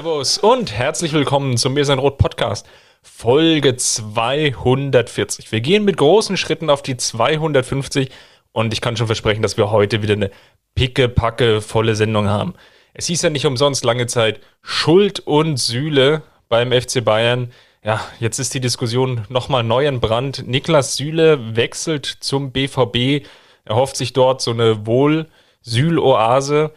[0.00, 2.66] Servus und herzlich willkommen zum Mir sein Rot Podcast,
[3.02, 5.52] Folge 240.
[5.52, 8.08] Wir gehen mit großen Schritten auf die 250
[8.52, 10.30] und ich kann schon versprechen, dass wir heute wieder eine
[10.74, 12.54] picke-packe volle Sendung haben.
[12.94, 17.52] Es hieß ja nicht umsonst lange Zeit Schuld und Sühle beim FC Bayern.
[17.84, 20.48] Ja, jetzt ist die Diskussion nochmal neu in Brand.
[20.48, 23.26] Niklas Süle wechselt zum BVB.
[23.66, 26.72] Er hofft sich dort so eine Wohl-Sühl-Oase.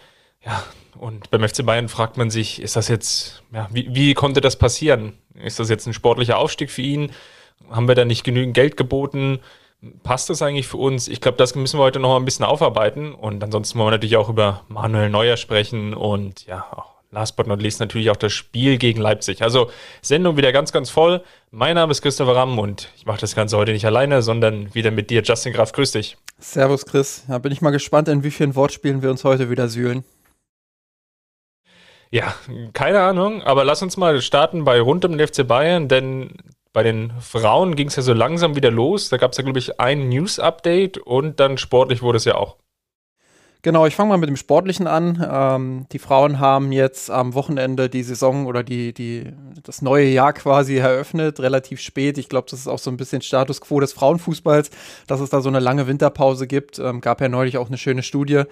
[0.45, 0.61] Ja,
[0.97, 4.57] und beim FC Bayern fragt man sich, ist das jetzt, ja, wie, wie konnte das
[4.57, 5.13] passieren?
[5.41, 7.11] Ist das jetzt ein sportlicher Aufstieg für ihn?
[7.69, 9.39] Haben wir da nicht genügend Geld geboten?
[10.03, 11.07] Passt das eigentlich für uns?
[11.07, 13.13] Ich glaube, das müssen wir heute noch mal ein bisschen aufarbeiten.
[13.13, 17.47] Und ansonsten wollen wir natürlich auch über Manuel Neuer sprechen und ja, auch last but
[17.47, 19.41] not least natürlich auch das Spiel gegen Leipzig.
[19.41, 19.69] Also
[20.01, 21.21] Sendung wieder ganz, ganz voll.
[21.51, 24.91] Mein Name ist Christopher Ramm und ich mache das Ganze heute nicht alleine, sondern wieder
[24.91, 25.71] mit dir, Justin Graf.
[25.71, 26.17] Grüß dich.
[26.39, 27.23] Servus, Chris.
[27.27, 30.03] Ja, bin ich mal gespannt, in wie vielen Wortspielen wir uns heute wieder sühlen.
[32.13, 32.35] Ja,
[32.73, 36.37] keine Ahnung, aber lass uns mal starten bei rund um den FC Bayern, denn
[36.71, 39.09] bei den Frauen ging es ja so langsam wieder los.
[39.09, 42.57] Da gab es ja, glaube ich, ein News-Update und dann sportlich wurde es ja auch.
[43.63, 45.25] Genau, ich fange mal mit dem Sportlichen an.
[45.25, 49.31] Ähm, die Frauen haben jetzt am Wochenende die Saison oder die, die,
[49.63, 52.17] das neue Jahr quasi eröffnet, relativ spät.
[52.17, 54.69] Ich glaube, das ist auch so ein bisschen Status quo des Frauenfußballs,
[55.07, 56.77] dass es da so eine lange Winterpause gibt.
[56.77, 58.43] Ähm, gab ja neulich auch eine schöne Studie,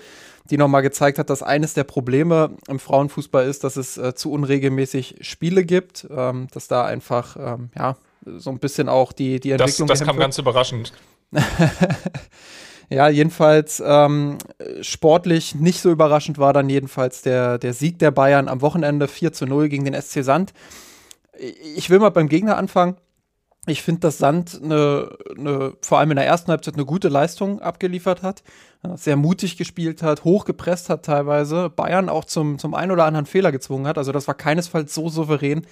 [0.49, 4.31] die nochmal gezeigt hat, dass eines der Probleme im Frauenfußball ist, dass es äh, zu
[4.31, 7.97] unregelmäßig Spiele gibt, ähm, dass da einfach, ähm, ja,
[8.37, 9.89] so ein bisschen auch die, die Entwicklung.
[9.89, 10.93] Das, das kam ganz überraschend.
[12.91, 14.37] ja, jedenfalls ähm,
[14.81, 19.31] sportlich nicht so überraschend war dann jedenfalls der, der Sieg der Bayern am Wochenende 4
[19.31, 20.53] zu 0 gegen den SC Sand.
[21.75, 22.97] Ich will mal beim Gegner anfangen.
[23.65, 27.61] Ich finde, dass Sand eine, eine, vor allem in der ersten Halbzeit eine gute Leistung
[27.61, 28.43] abgeliefert hat,
[28.95, 33.51] sehr mutig gespielt hat, hochgepresst hat teilweise, Bayern auch zum, zum einen oder anderen Fehler
[33.51, 33.99] gezwungen hat.
[33.99, 35.65] Also das war keinesfalls so souverän,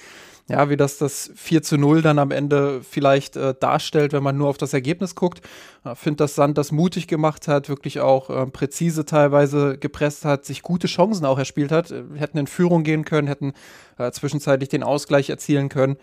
[0.49, 4.35] ja, wie das das 4 zu 0 dann am Ende vielleicht äh, darstellt, wenn man
[4.35, 5.41] nur auf das Ergebnis guckt.
[5.89, 10.45] Ich finde, dass Sand das mutig gemacht hat, wirklich auch äh, präzise teilweise gepresst hat,
[10.45, 13.53] sich gute Chancen auch erspielt hat, äh, hätten in Führung gehen können, hätten
[13.99, 15.97] äh, zwischenzeitlich den Ausgleich erzielen können.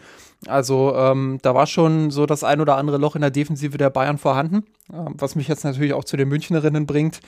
[0.47, 3.91] Also ähm, da war schon so das ein oder andere Loch in der Defensive der
[3.91, 7.21] Bayern vorhanden, ähm, was mich jetzt natürlich auch zu den Münchnerinnen bringt.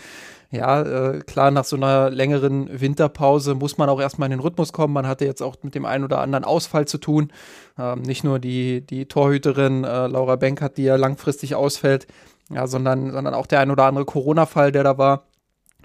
[0.50, 4.72] Ja, äh, klar, nach so einer längeren Winterpause muss man auch erstmal in den Rhythmus
[4.72, 4.94] kommen.
[4.94, 7.30] Man hatte jetzt auch mit dem einen oder anderen Ausfall zu tun.
[7.78, 12.06] Ähm, nicht nur die, die Torhüterin äh, Laura Benkert, die ja langfristig ausfällt,
[12.48, 15.27] ja, sondern, sondern auch der ein oder andere Corona-Fall, der da war.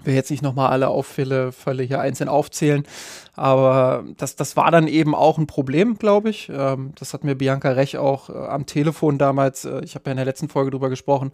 [0.04, 2.84] Will jetzt nicht nochmal alle Auffälle Fälle hier einzeln aufzählen,
[3.34, 6.50] aber das, das war dann eben auch ein Problem, glaube ich.
[6.54, 10.12] Ähm, das hat mir Bianca Rech auch äh, am Telefon damals, äh, ich habe ja
[10.12, 11.32] in der letzten Folge drüber gesprochen,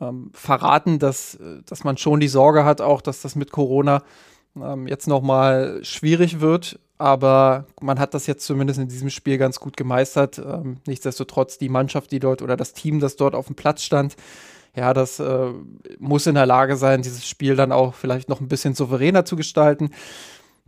[0.00, 4.02] ähm, verraten, dass, äh, dass man schon die Sorge hat, auch dass das mit Corona
[4.60, 6.78] ähm, jetzt nochmal schwierig wird.
[6.98, 10.38] Aber man hat das jetzt zumindest in diesem Spiel ganz gut gemeistert.
[10.38, 14.14] Ähm, nichtsdestotrotz die Mannschaft, die dort oder das Team, das dort auf dem Platz stand,
[14.74, 15.52] ja, das äh,
[15.98, 19.36] muss in der Lage sein, dieses Spiel dann auch vielleicht noch ein bisschen souveräner zu
[19.36, 19.90] gestalten.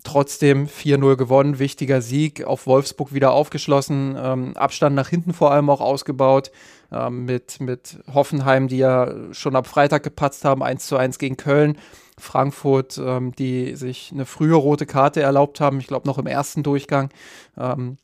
[0.02, 5.70] Trotzdem 4-0 gewonnen, wichtiger Sieg, auf Wolfsburg wieder aufgeschlossen, ähm, Abstand nach hinten vor allem
[5.70, 6.50] auch ausgebaut,
[6.92, 11.38] ähm, mit, mit Hoffenheim, die ja schon ab Freitag gepatzt haben, 1 zu 1 gegen
[11.38, 11.78] Köln.
[12.18, 16.62] Frankfurt, ähm, die sich eine frühe rote Karte erlaubt haben, ich glaube noch im ersten
[16.62, 17.08] Durchgang.
[17.56, 17.96] Ähm,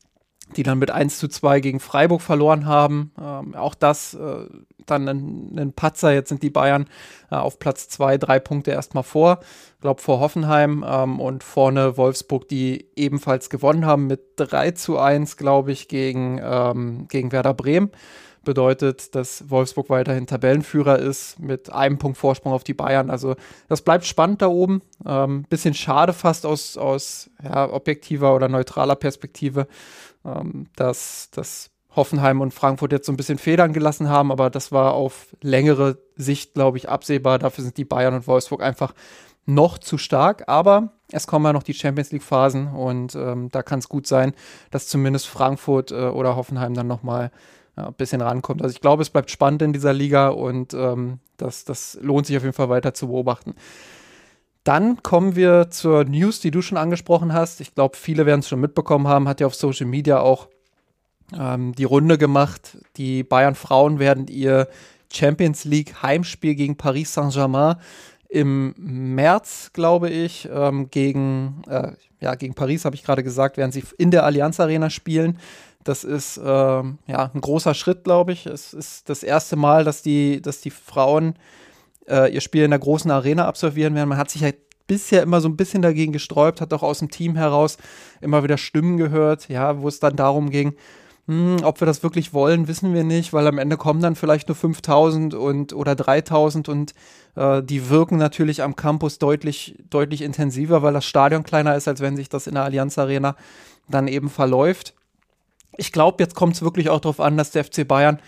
[0.55, 3.11] die dann mit 1 zu 2 gegen Freiburg verloren haben.
[3.19, 4.45] Ähm, auch das äh,
[4.91, 6.13] dann ein, ein, Patzer.
[6.13, 6.85] Jetzt sind die Bayern
[7.31, 9.39] äh, auf Platz 2, drei Punkte erstmal vor.
[9.75, 14.99] Ich glaube vor Hoffenheim ähm, und vorne Wolfsburg, die ebenfalls gewonnen haben mit 3 zu
[14.99, 17.91] 1, glaube ich, gegen, ähm, gegen Werder Bremen.
[18.43, 23.11] Bedeutet, dass Wolfsburg weiterhin Tabellenführer ist mit einem Punkt Vorsprung auf die Bayern.
[23.11, 23.35] Also
[23.69, 24.81] das bleibt spannend da oben.
[25.05, 29.67] Ähm, bisschen schade fast aus, aus ja, objektiver oder neutraler Perspektive
[30.25, 34.71] ähm, dass, dass Hoffenheim und Frankfurt jetzt so ein bisschen Federn gelassen haben, aber das
[34.71, 37.39] war auf längere Sicht, glaube ich, absehbar.
[37.39, 38.93] Dafür sind die Bayern und Wolfsburg einfach
[39.45, 43.63] noch zu stark, aber es kommen ja noch die Champions League Phasen und ähm, da
[43.63, 44.33] kann es gut sein,
[44.69, 47.31] dass zumindest Frankfurt äh, oder Hoffenheim dann nochmal
[47.75, 48.61] ja, ein bisschen rankommt.
[48.61, 52.37] Also ich glaube, es bleibt spannend in dieser Liga und ähm, das, das lohnt sich
[52.37, 53.55] auf jeden Fall weiter zu beobachten.
[54.63, 57.61] Dann kommen wir zur News, die du schon angesprochen hast.
[57.61, 60.47] Ich glaube, viele werden es schon mitbekommen haben, hat ja auf Social Media auch
[61.37, 62.77] ähm, die Runde gemacht.
[62.97, 64.67] Die Bayern Frauen werden ihr
[65.11, 67.75] Champions League Heimspiel gegen Paris Saint-Germain
[68.29, 71.91] im März, glaube ich, ähm, gegen, äh,
[72.21, 75.37] ja, gegen Paris, habe ich gerade gesagt, werden sie in der Allianz Arena spielen.
[75.83, 78.45] Das ist äh, ja, ein großer Schritt, glaube ich.
[78.45, 81.35] Es ist das erste Mal, dass die, dass die Frauen
[82.07, 84.07] äh, ihr Spiel in der großen Arena absolvieren werden.
[84.07, 84.55] Man hat sich halt
[84.87, 87.77] bisher immer so ein bisschen dagegen gesträubt, hat auch aus dem Team heraus
[88.21, 90.73] immer wieder Stimmen gehört, ja, wo es dann darum ging,
[91.27, 94.47] hm, ob wir das wirklich wollen, wissen wir nicht, weil am Ende kommen dann vielleicht
[94.47, 96.93] nur 5000 und, oder 3000 und
[97.35, 102.01] äh, die wirken natürlich am Campus deutlich, deutlich intensiver, weil das Stadion kleiner ist, als
[102.01, 103.35] wenn sich das in der Allianz Arena
[103.87, 104.93] dann eben verläuft.
[105.77, 108.19] Ich glaube, jetzt kommt es wirklich auch darauf an, dass der FC Bayern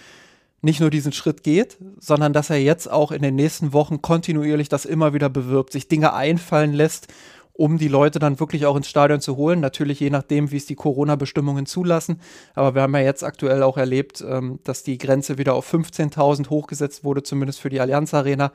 [0.61, 4.69] nicht nur diesen Schritt geht, sondern dass er jetzt auch in den nächsten Wochen kontinuierlich
[4.69, 7.07] das immer wieder bewirbt, sich Dinge einfallen lässt
[7.55, 9.59] um die Leute dann wirklich auch ins Stadion zu holen.
[9.59, 12.19] Natürlich je nachdem, wie es die Corona-Bestimmungen zulassen.
[12.55, 16.50] Aber wir haben ja jetzt aktuell auch erlebt, ähm, dass die Grenze wieder auf 15.000
[16.50, 18.51] hochgesetzt wurde, zumindest für die Allianz Arena.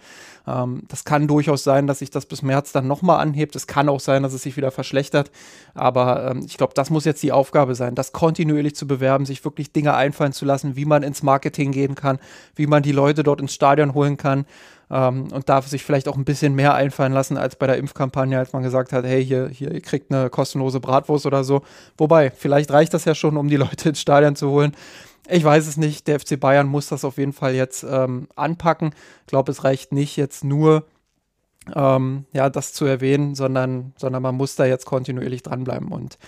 [0.48, 3.54] Ähm, das kann durchaus sein, dass sich das bis März dann nochmal anhebt.
[3.54, 5.30] Es kann auch sein, dass es sich wieder verschlechtert.
[5.74, 9.44] Aber ähm, ich glaube, das muss jetzt die Aufgabe sein, das kontinuierlich zu bewerben, sich
[9.44, 12.18] wirklich Dinge einfallen zu lassen, wie man ins Marketing gehen kann,
[12.56, 14.44] wie man die Leute dort ins Stadion holen kann
[14.90, 18.38] ähm, und darf sich vielleicht auch ein bisschen mehr einfallen lassen als bei der Impfkampagne,
[18.38, 21.62] als man gesagt hat, hey, hier, hier, ihr kriegt eine kostenlose Bratwurst oder so.
[21.96, 24.74] Wobei, vielleicht reicht das ja schon, um die Leute ins Stadion zu holen.
[25.28, 26.08] Ich weiß es nicht.
[26.08, 28.94] Der FC Bayern muss das auf jeden Fall jetzt ähm, anpacken.
[29.20, 30.86] Ich glaube, es reicht nicht jetzt nur,
[31.74, 35.88] ähm, ja, das zu erwähnen, sondern, sondern man muss da jetzt kontinuierlich dranbleiben.
[35.88, 36.18] Und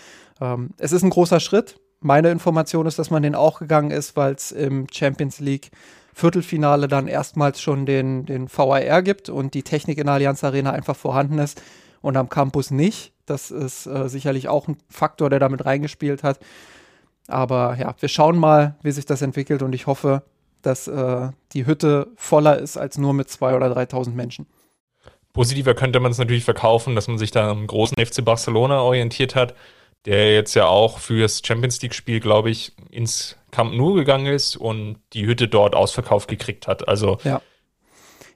[0.41, 1.81] ähm, es ist ein großer Schritt.
[2.01, 5.71] Meine Information ist, dass man den auch gegangen ist, weil es im Champions League
[6.15, 10.73] Viertelfinale dann erstmals schon den, den VAR gibt und die Technik in der Allianz Arena
[10.73, 11.63] einfach vorhanden ist
[12.01, 13.13] und am Campus nicht.
[13.27, 16.41] Das ist äh, sicherlich auch ein Faktor, der damit reingespielt hat.
[17.29, 20.23] Aber ja, wir schauen mal, wie sich das entwickelt und ich hoffe,
[20.63, 24.47] dass äh, die Hütte voller ist als nur mit 2.000 oder 3.000 Menschen.
[25.33, 29.37] Positiver könnte man es natürlich verkaufen, dass man sich da am großen FC Barcelona orientiert
[29.37, 29.55] hat
[30.05, 34.97] der jetzt ja auch fürs Champions League-Spiel, glaube ich, ins Camp Nou gegangen ist und
[35.13, 36.89] die Hütte dort ausverkauft gekriegt hat.
[36.89, 37.41] Also ja.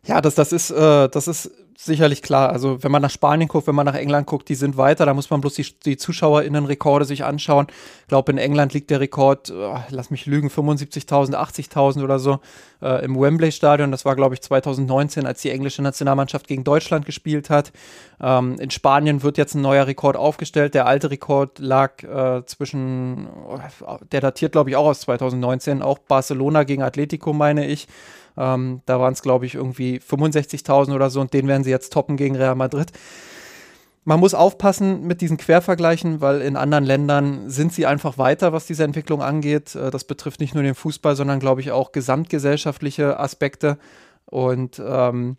[0.07, 2.51] Ja, das, das ist, äh, das ist sicherlich klar.
[2.51, 5.07] Also wenn man nach Spanien guckt, wenn man nach England guckt, die sind weiter.
[5.07, 7.67] Da muss man bloß die, die ZuschauerInnen-Rekorde sich anschauen.
[8.03, 12.41] Ich glaube, in England liegt der Rekord, oh, lass mich lügen, 75.000, 80.000 oder so
[12.83, 13.91] äh, im Wembley-Stadion.
[13.91, 17.73] Das war, glaube ich, 2019, als die englische Nationalmannschaft gegen Deutschland gespielt hat.
[18.21, 20.75] Ähm, in Spanien wird jetzt ein neuer Rekord aufgestellt.
[20.75, 23.29] Der alte Rekord lag äh, zwischen,
[24.13, 27.89] der datiert, glaube ich, auch aus 2019, auch Barcelona gegen Atletico, meine ich.
[28.37, 31.93] Ähm, da waren es, glaube ich, irgendwie 65.000 oder so und den werden sie jetzt
[31.93, 32.93] toppen gegen Real Madrid.
[34.07, 38.67] Man muss aufpassen mit diesen Quervergleichen, weil in anderen Ländern sind sie einfach weiter, was
[38.67, 39.75] diese Entwicklung angeht.
[39.75, 43.79] Äh, das betrifft nicht nur den Fußball, sondern, glaube ich, auch gesamtgesellschaftliche Aspekte.
[44.27, 45.37] Und ähm,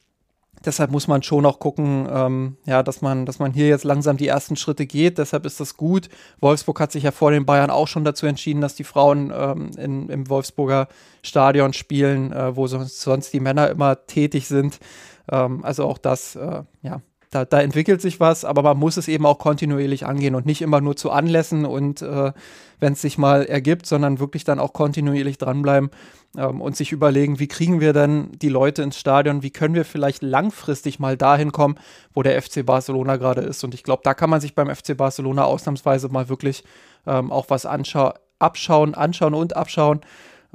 [0.65, 4.17] deshalb muss man schon auch gucken, ähm, ja, dass man, dass man hier jetzt langsam
[4.17, 5.17] die ersten Schritte geht.
[5.17, 6.09] Deshalb ist das gut.
[6.39, 9.71] Wolfsburg hat sich ja vor den Bayern auch schon dazu entschieden, dass die Frauen ähm,
[9.77, 10.87] in, im Wolfsburger
[11.23, 14.79] Stadion spielen, äh, wo sonst, sonst die Männer immer tätig sind.
[15.31, 17.01] Ähm, also auch das, äh, ja,
[17.31, 20.61] da, da, entwickelt sich was, aber man muss es eben auch kontinuierlich angehen und nicht
[20.61, 22.31] immer nur zu Anlässen und äh,
[22.79, 25.89] wenn es sich mal ergibt, sondern wirklich dann auch kontinuierlich dranbleiben
[26.37, 29.85] ähm, und sich überlegen, wie kriegen wir denn die Leute ins Stadion, wie können wir
[29.85, 31.75] vielleicht langfristig mal dahin kommen,
[32.13, 33.63] wo der FC Barcelona gerade ist.
[33.63, 36.63] Und ich glaube, da kann man sich beim FC Barcelona ausnahmsweise mal wirklich
[37.07, 40.01] ähm, auch was abschauen, anschauen und abschauen.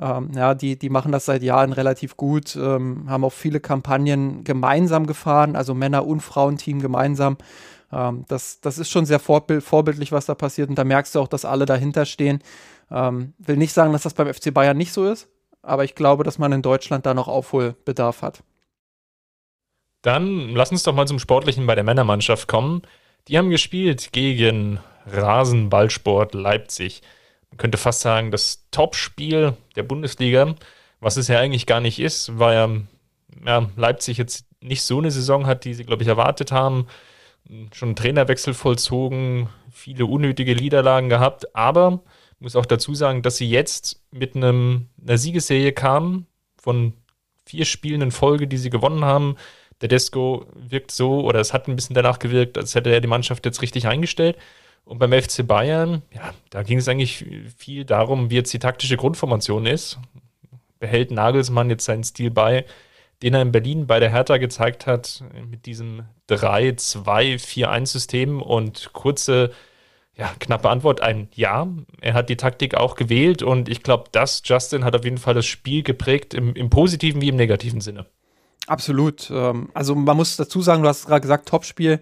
[0.00, 4.44] Ähm, ja, die, die machen das seit Jahren relativ gut, ähm, haben auch viele Kampagnen
[4.44, 7.36] gemeinsam gefahren, also Männer- und Frauenteam gemeinsam.
[7.92, 10.70] Ähm, das, das ist schon sehr vorbild, vorbildlich, was da passiert.
[10.70, 12.40] Und da merkst du auch, dass alle dahinter stehen.
[12.90, 15.28] Ähm, will nicht sagen, dass das beim FC Bayern nicht so ist,
[15.62, 18.42] aber ich glaube, dass man in Deutschland da noch Aufholbedarf hat.
[20.02, 22.82] Dann lass uns doch mal zum Sportlichen bei der Männermannschaft kommen.
[23.28, 27.02] Die haben gespielt gegen Rasenballsport Leipzig
[27.50, 30.54] man könnte fast sagen, das Topspiel der Bundesliga,
[31.00, 32.70] was es ja eigentlich gar nicht ist, weil ja,
[33.44, 36.86] ja Leipzig jetzt nicht so eine Saison hat, die sie, glaube ich, erwartet haben.
[37.72, 42.02] Schon einen Trainerwechsel vollzogen, viele unnötige Niederlagen gehabt, aber
[42.40, 46.26] muss auch dazu sagen, dass sie jetzt mit einem, einer Siegesserie kamen
[46.60, 46.94] von
[47.44, 49.36] vier Spielen in Folge, die sie gewonnen haben.
[49.80, 53.08] Der Desco wirkt so, oder es hat ein bisschen danach gewirkt, als hätte er die
[53.08, 54.36] Mannschaft jetzt richtig eingestellt.
[54.84, 57.24] Und beim FC Bayern, ja, da ging es eigentlich
[57.56, 59.98] viel darum, wie jetzt die taktische Grundformation ist.
[60.78, 62.64] Behält Nagelsmann jetzt seinen Stil bei,
[63.22, 69.52] den er in Berlin bei der Hertha gezeigt hat, mit diesem 3-2-4-1-System und kurze,
[70.20, 71.66] ja, knappe Antwort ein Ja.
[72.02, 75.32] Er hat die Taktik auch gewählt und ich glaube, das, Justin, hat auf jeden Fall
[75.32, 78.04] das Spiel geprägt, im, im positiven wie im negativen Sinne.
[78.66, 79.30] Absolut.
[79.34, 82.00] Ähm, also man muss dazu sagen, du hast gerade gesagt, Topspiel.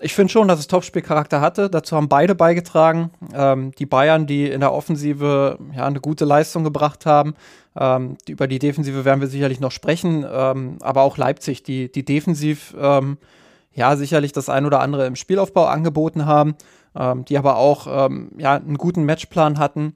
[0.00, 1.70] Ich finde schon, dass es Topspielcharakter hatte.
[1.70, 3.10] Dazu haben beide beigetragen.
[3.32, 7.34] Ähm, die Bayern, die in der Offensive ja eine gute Leistung gebracht haben.
[7.74, 10.26] Ähm, die, über die Defensive werden wir sicherlich noch sprechen.
[10.30, 13.16] Ähm, aber auch Leipzig, die, die defensiv ähm,
[13.72, 16.56] ja sicherlich das ein oder andere im Spielaufbau angeboten haben,
[16.96, 19.94] ähm, die aber auch ähm, ja einen guten Matchplan hatten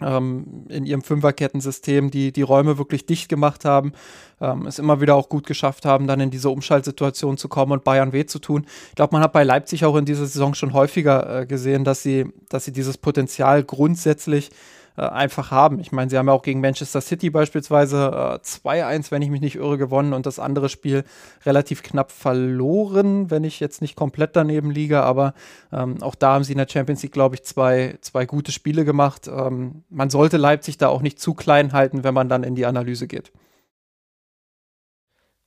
[0.00, 3.92] ähm, in ihrem Fünferkettensystem, die die Räume wirklich dicht gemacht haben,
[4.40, 7.84] ähm, es immer wieder auch gut geschafft haben, dann in diese Umschaltsituation zu kommen und
[7.84, 8.66] Bayern weh zu tun.
[8.88, 12.02] Ich glaube, man hat bei Leipzig auch in dieser Saison schon häufiger äh, gesehen, dass
[12.02, 14.50] sie, dass sie dieses Potenzial grundsätzlich
[14.96, 15.80] äh, einfach haben.
[15.80, 19.40] Ich meine, sie haben ja auch gegen Manchester City beispielsweise äh, 2-1, wenn ich mich
[19.40, 21.04] nicht irre, gewonnen und das andere Spiel
[21.44, 25.02] relativ knapp verloren, wenn ich jetzt nicht komplett daneben liege.
[25.02, 25.34] Aber
[25.72, 28.84] ähm, auch da haben sie in der Champions League, glaube ich, zwei, zwei gute Spiele
[28.84, 29.28] gemacht.
[29.28, 32.66] Ähm, man sollte Leipzig da auch nicht zu klein halten, wenn man dann in die
[32.66, 33.32] Analyse geht.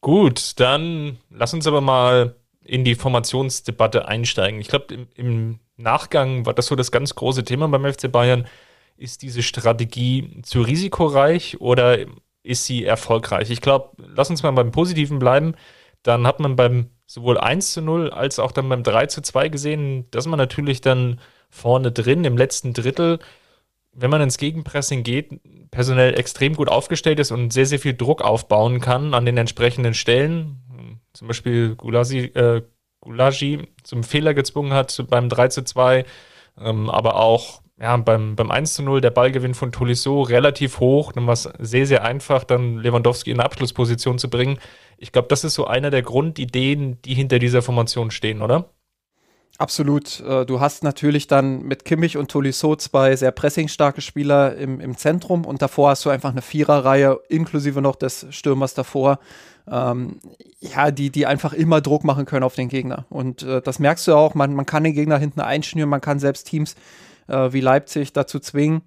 [0.02, 4.60] Gut, dann lass uns aber mal in die Formationsdebatte einsteigen.
[4.62, 8.48] Ich glaube, im, im, Nachgang war das so das ganz große Thema beim FC Bayern.
[8.98, 12.00] Ist diese Strategie zu risikoreich oder
[12.42, 13.52] ist sie erfolgreich?
[13.52, 15.54] Ich glaube, lass uns mal beim Positiven bleiben.
[16.02, 19.50] Dann hat man beim sowohl 1 zu 0 als auch dann beim 3 zu 2
[19.50, 23.20] gesehen, dass man natürlich dann vorne drin im letzten Drittel,
[23.94, 25.40] wenn man ins Gegenpressing geht,
[25.72, 29.94] personell extrem gut aufgestellt ist und sehr, sehr viel Druck aufbauen kann an den entsprechenden
[29.94, 30.62] Stellen.
[31.14, 32.62] Zum Beispiel Gulasi, äh,
[33.02, 36.06] Gulagi zum Fehler gezwungen hat beim 3 zu 2,
[36.60, 41.12] ähm, aber auch ja, beim, beim 1 zu 0 der Ballgewinn von Tolisso relativ hoch,
[41.12, 44.58] dann war es sehr, sehr einfach, dann Lewandowski in eine Abschlussposition zu bringen.
[44.98, 48.70] Ich glaube, das ist so einer der Grundideen, die hinter dieser Formation stehen, oder?
[49.60, 50.20] Absolut.
[50.22, 54.98] Äh, du hast natürlich dann mit Kimmich und Tolisso zwei sehr pressingstarke Spieler im, im
[54.98, 59.20] Zentrum und davor hast du einfach eine Viererreihe inklusive noch des Stürmers davor,
[59.70, 60.20] ähm,
[60.60, 63.06] ja, die, die einfach immer Druck machen können auf den Gegner.
[63.10, 66.20] Und äh, das merkst du auch, man, man kann den Gegner hinten einschnüren, man kann
[66.20, 66.76] selbst Teams
[67.28, 68.82] äh, wie Leipzig dazu zwingen,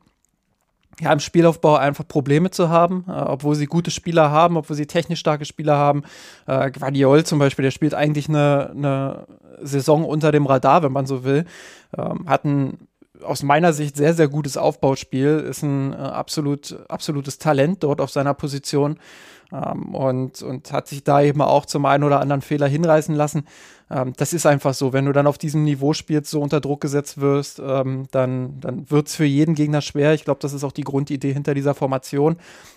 [1.01, 4.87] ja, im Spielaufbau einfach Probleme zu haben, äh, obwohl sie gute Spieler haben, obwohl sie
[4.87, 6.03] technisch starke Spieler haben.
[6.47, 9.27] Äh, Guardiol zum Beispiel, der spielt eigentlich eine, eine
[9.63, 11.45] Saison unter dem Radar, wenn man so will.
[11.97, 12.87] Ähm, hat ein
[13.23, 18.11] aus meiner Sicht sehr, sehr gutes Aufbauspiel, ist ein äh, absolut, absolutes Talent dort auf
[18.11, 18.99] seiner Position
[19.53, 23.45] ähm, und, und hat sich da eben auch zum einen oder anderen Fehler hinreißen lassen.
[23.91, 24.93] Ähm, das ist einfach so.
[24.93, 28.91] Wenn du dann auf diesem Niveau spielst, so unter Druck gesetzt wirst, ähm, dann, dann
[28.91, 30.15] wird es für jeden Gegner schwer.
[30.15, 32.37] Ich glaube, das ist auch die Grundidee hinter dieser Formation.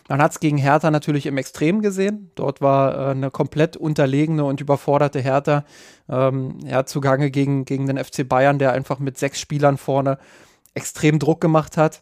[0.09, 2.31] Man hat es gegen Hertha natürlich im Extrem gesehen.
[2.35, 5.65] Dort war äh, eine komplett unterlegene und überforderte Hertha
[6.09, 10.17] ähm, ja, zugange gegen, gegen den FC Bayern, der einfach mit sechs Spielern vorne
[10.73, 12.01] extrem Druck gemacht hat.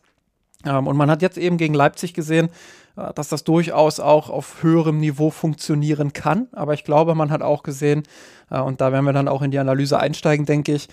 [0.66, 2.50] Ähm, und man hat jetzt eben gegen Leipzig gesehen,
[2.96, 6.48] dass das durchaus auch auf höherem Niveau funktionieren kann.
[6.52, 8.04] Aber ich glaube, man hat auch gesehen,
[8.50, 10.88] äh, und da werden wir dann auch in die Analyse einsteigen, denke ich,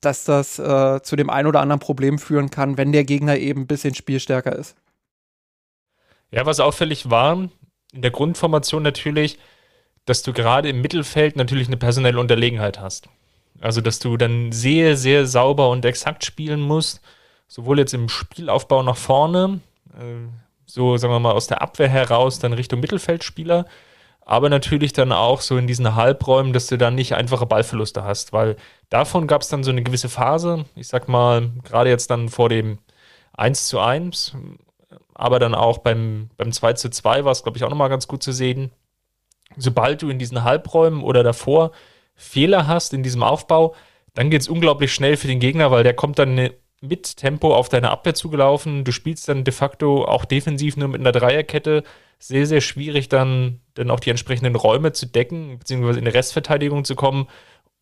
[0.00, 3.62] dass das äh, zu dem ein oder anderen Problem führen kann, wenn der Gegner eben
[3.62, 4.76] ein bisschen spielstärker ist.
[6.30, 7.48] Ja, was auffällig war,
[7.92, 9.38] in der Grundformation natürlich,
[10.04, 13.08] dass du gerade im Mittelfeld natürlich eine personelle Unterlegenheit hast.
[13.60, 17.00] Also, dass du dann sehr, sehr sauber und exakt spielen musst,
[17.46, 19.60] sowohl jetzt im Spielaufbau nach vorne,
[19.96, 20.28] äh,
[20.74, 23.64] so sagen wir mal aus der Abwehr heraus, dann Richtung Mittelfeldspieler,
[24.26, 28.32] aber natürlich dann auch so in diesen Halbräumen, dass du dann nicht einfache Ballverluste hast,
[28.32, 28.56] weil
[28.90, 32.48] davon gab es dann so eine gewisse Phase, ich sag mal, gerade jetzt dann vor
[32.48, 32.78] dem
[33.34, 34.36] 1 zu 1,
[35.14, 38.08] aber dann auch beim, beim 2 zu 2 war es, glaube ich, auch nochmal ganz
[38.08, 38.72] gut zu sehen.
[39.56, 41.70] Sobald du in diesen Halbräumen oder davor
[42.16, 43.76] Fehler hast in diesem Aufbau,
[44.14, 46.50] dann geht es unglaublich schnell für den Gegner, weil der kommt dann
[46.88, 48.84] mit Tempo auf deine Abwehr zugelaufen.
[48.84, 51.82] Du spielst dann de facto auch defensiv nur mit einer Dreierkette.
[52.18, 56.84] Sehr, sehr schwierig, dann, dann auch die entsprechenden Räume zu decken, beziehungsweise in die Restverteidigung
[56.84, 57.28] zu kommen.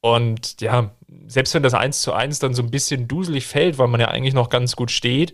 [0.00, 0.90] Und ja,
[1.28, 4.08] selbst wenn das 1 zu 1 dann so ein bisschen duselig fällt, weil man ja
[4.08, 5.32] eigentlich noch ganz gut steht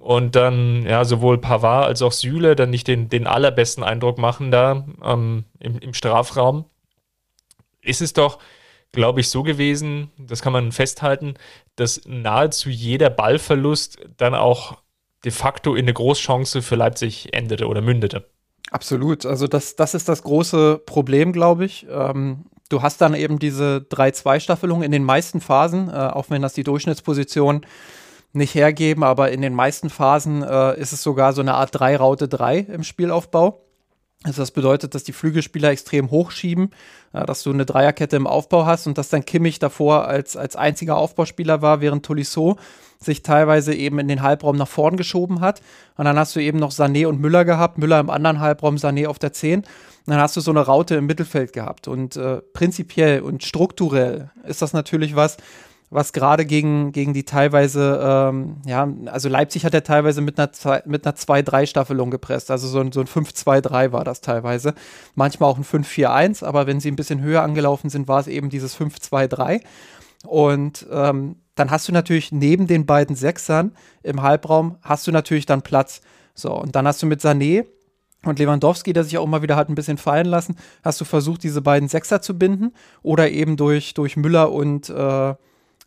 [0.00, 4.50] und dann ja sowohl Pavard als auch Süle dann nicht den, den allerbesten Eindruck machen
[4.50, 6.64] da ähm, im, im Strafraum,
[7.80, 8.38] ist es doch
[8.92, 11.34] glaube ich, so gewesen, das kann man festhalten,
[11.76, 14.78] dass nahezu jeder Ballverlust dann auch
[15.24, 18.28] de facto in eine Großchance für Leipzig endete oder mündete.
[18.70, 19.26] Absolut.
[19.26, 21.86] Also das, das ist das große Problem, glaube ich.
[21.90, 26.54] Ähm, du hast dann eben diese 3-2-Staffelung in den meisten Phasen, äh, auch wenn das
[26.54, 27.66] die Durchschnittsposition
[28.32, 32.28] nicht hergeben, aber in den meisten Phasen äh, ist es sogar so eine Art 3-Raute
[32.28, 33.60] 3 im Spielaufbau.
[34.24, 36.70] Also das bedeutet, dass die Flügelspieler extrem hochschieben,
[37.12, 40.54] äh, dass du eine Dreierkette im Aufbau hast und dass dann Kimmich davor als, als
[40.56, 42.56] einziger Aufbauspieler war, während Tolisso
[43.00, 45.60] sich teilweise eben in den Halbraum nach vorn geschoben hat.
[45.96, 49.08] Und dann hast du eben noch Sané und Müller gehabt, Müller im anderen Halbraum, Sané
[49.08, 49.60] auf der 10.
[49.60, 49.66] Und
[50.06, 51.88] dann hast du so eine Raute im Mittelfeld gehabt.
[51.88, 55.36] Und äh, prinzipiell und strukturell ist das natürlich was,
[55.92, 60.50] was gerade gegen, gegen die teilweise, ähm, ja, also Leipzig hat ja teilweise mit einer,
[60.86, 62.50] mit einer 2-3-Staffelung gepresst.
[62.50, 64.74] Also so ein, so ein 5-2-3 war das teilweise.
[65.14, 68.48] Manchmal auch ein 5-4-1, aber wenn sie ein bisschen höher angelaufen sind, war es eben
[68.48, 69.60] dieses 5-2-3.
[70.24, 73.72] Und ähm, dann hast du natürlich neben den beiden Sechsern
[74.02, 76.00] im Halbraum, hast du natürlich dann Platz.
[76.34, 77.66] So, und dann hast du mit Sané
[78.24, 81.42] und Lewandowski, der sich auch mal wieder hat ein bisschen fallen lassen, hast du versucht,
[81.42, 82.72] diese beiden Sechser zu binden
[83.02, 85.34] oder eben durch, durch Müller und äh,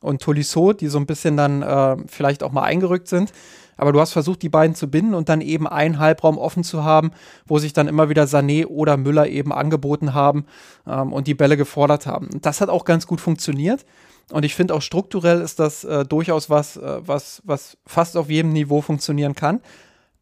[0.05, 3.33] und Tolisso, die so ein bisschen dann äh, vielleicht auch mal eingerückt sind.
[3.77, 6.83] Aber du hast versucht, die beiden zu binden und dann eben einen Halbraum offen zu
[6.83, 7.11] haben,
[7.45, 10.45] wo sich dann immer wieder Sané oder Müller eben angeboten haben
[10.87, 12.27] ähm, und die Bälle gefordert haben.
[12.27, 13.85] Und das hat auch ganz gut funktioniert.
[14.31, 18.29] Und ich finde auch strukturell ist das äh, durchaus was, äh, was, was fast auf
[18.29, 19.61] jedem Niveau funktionieren kann.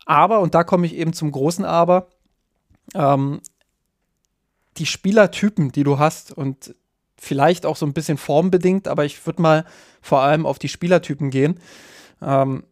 [0.06, 2.08] Aber, und da komme ich eben zum großen Aber,
[2.96, 3.40] ähm,
[4.78, 6.76] die Spielertypen, die du hast, und
[7.24, 9.66] vielleicht auch so ein bisschen formbedingt, aber ich würde mal
[10.02, 11.60] vor allem auf die Spielertypen gehen.
[12.22, 12.64] Ähm,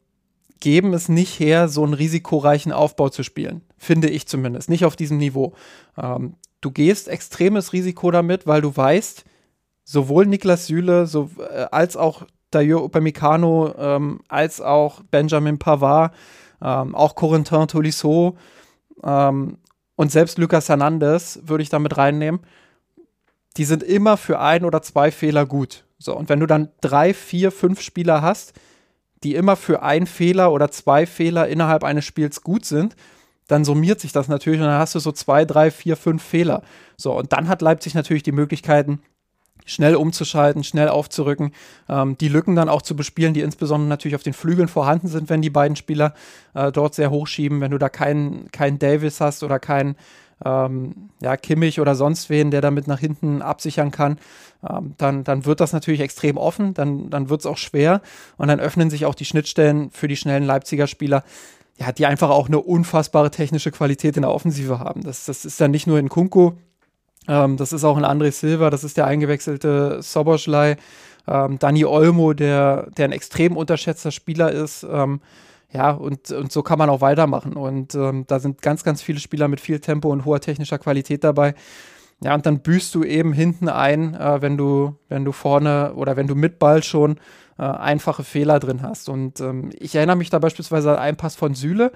[0.60, 3.62] geben es nicht her, so einen risikoreichen Aufbau zu spielen.
[3.77, 4.70] Finde ich zumindest.
[4.70, 5.53] Nicht auf diesem Niveau.
[5.98, 9.24] Ähm, du gehst extremes Risiko damit, weil du weißt,
[9.84, 16.13] sowohl Niklas Süle so, äh, als auch Dayo Upamecano, ähm, als auch Benjamin Pavard,
[16.62, 18.38] ähm, auch Corentin Tolisso
[19.03, 19.58] ähm,
[19.96, 22.41] und selbst Lucas Hernandez würde ich damit reinnehmen
[23.58, 25.84] die sind immer für ein oder zwei Fehler gut.
[25.98, 28.53] So, und wenn du dann drei, vier, fünf Spieler hast,
[29.24, 32.96] die immer für ein Fehler oder zwei Fehler innerhalb eines Spiels gut sind,
[33.48, 36.63] dann summiert sich das natürlich und dann hast du so zwei, drei, vier, fünf Fehler.
[36.98, 39.01] So, und dann hat Leipzig natürlich die Möglichkeiten,
[39.65, 41.51] schnell umzuschalten, schnell aufzurücken,
[41.88, 45.29] ähm, die Lücken dann auch zu bespielen, die insbesondere natürlich auf den Flügeln vorhanden sind,
[45.29, 46.13] wenn die beiden Spieler
[46.53, 49.95] äh, dort sehr hoch schieben, wenn du da keinen kein Davis hast oder keinen
[50.43, 54.17] ähm, ja, Kimmich oder sonst wen, der damit nach hinten absichern kann,
[54.67, 58.01] ähm, dann, dann wird das natürlich extrem offen, dann, dann wird es auch schwer
[58.38, 61.23] und dann öffnen sich auch die Schnittstellen für die schnellen Leipziger Spieler,
[61.77, 65.04] ja, die einfach auch eine unfassbare technische Qualität in der Offensive haben.
[65.04, 66.54] Das, das ist dann nicht nur in Kunku,
[67.27, 70.77] ähm, das ist auch ein André Silva, das ist der eingewechselte Soboschlei,
[71.27, 74.86] ähm, Dani Olmo, der, der ein extrem unterschätzter Spieler ist.
[74.89, 75.21] Ähm,
[75.71, 77.53] ja, und, und so kann man auch weitermachen.
[77.53, 81.23] Und ähm, da sind ganz, ganz viele Spieler mit viel Tempo und hoher technischer Qualität
[81.23, 81.55] dabei.
[82.23, 86.17] Ja, und dann büßt du eben hinten ein, äh, wenn du, wenn du vorne oder
[86.17, 87.19] wenn du mit Ball schon
[87.57, 89.10] äh, einfache Fehler drin hast.
[89.10, 91.91] Und ähm, ich erinnere mich da beispielsweise an einen Pass von Süle,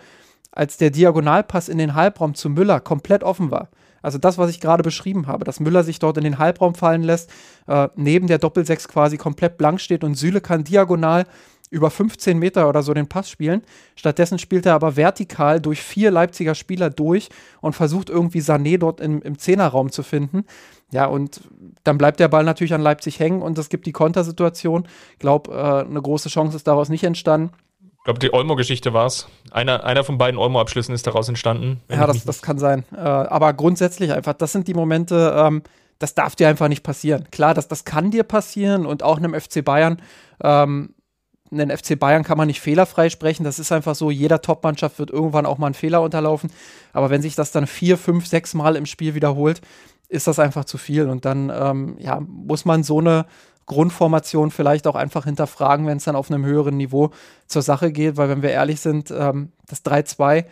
[0.51, 3.69] als der Diagonalpass in den Halbraum zu Müller komplett offen war.
[4.01, 7.03] Also das, was ich gerade beschrieben habe, dass Müller sich dort in den Halbraum fallen
[7.03, 7.31] lässt,
[7.67, 11.25] äh, neben der Doppelsechs quasi komplett blank steht und Süle kann diagonal
[11.69, 13.61] über 15 Meter oder so den Pass spielen.
[13.95, 17.29] Stattdessen spielt er aber vertikal durch vier Leipziger Spieler durch
[17.61, 20.45] und versucht irgendwie Sané dort im, im Zehnerraum zu finden.
[20.91, 21.41] Ja, und
[21.83, 24.87] dann bleibt der Ball natürlich an Leipzig hängen und es gibt die Kontersituation.
[25.13, 27.51] Ich glaube, äh, eine große Chance ist daraus nicht entstanden.
[27.81, 29.27] Ich glaube, die Olmo-Geschichte war es.
[29.49, 31.81] Einer, einer von beiden Olmo-Abschlüssen ist daraus entstanden.
[31.89, 32.85] Ja, das, das kann sein.
[32.95, 35.63] Äh, aber grundsätzlich einfach, das sind die Momente, ähm,
[35.99, 37.25] das darf dir einfach nicht passieren.
[37.31, 40.01] Klar, das, das kann dir passieren und auch einem FC Bayern
[40.43, 40.94] ähm,
[41.59, 43.43] einen FC Bayern kann man nicht fehlerfrei sprechen.
[43.43, 46.51] Das ist einfach so, jeder Top-Mannschaft wird irgendwann auch mal einen Fehler unterlaufen.
[46.93, 49.61] Aber wenn sich das dann vier, fünf, sechs Mal im Spiel wiederholt,
[50.09, 51.09] ist das einfach zu viel.
[51.09, 53.25] Und dann ähm, ja, muss man so eine
[53.65, 57.11] Grundformation vielleicht auch einfach hinterfragen, wenn es dann auf einem höheren Niveau
[57.47, 58.17] zur Sache geht.
[58.17, 60.45] Weil wenn wir ehrlich sind, ähm, das 3-2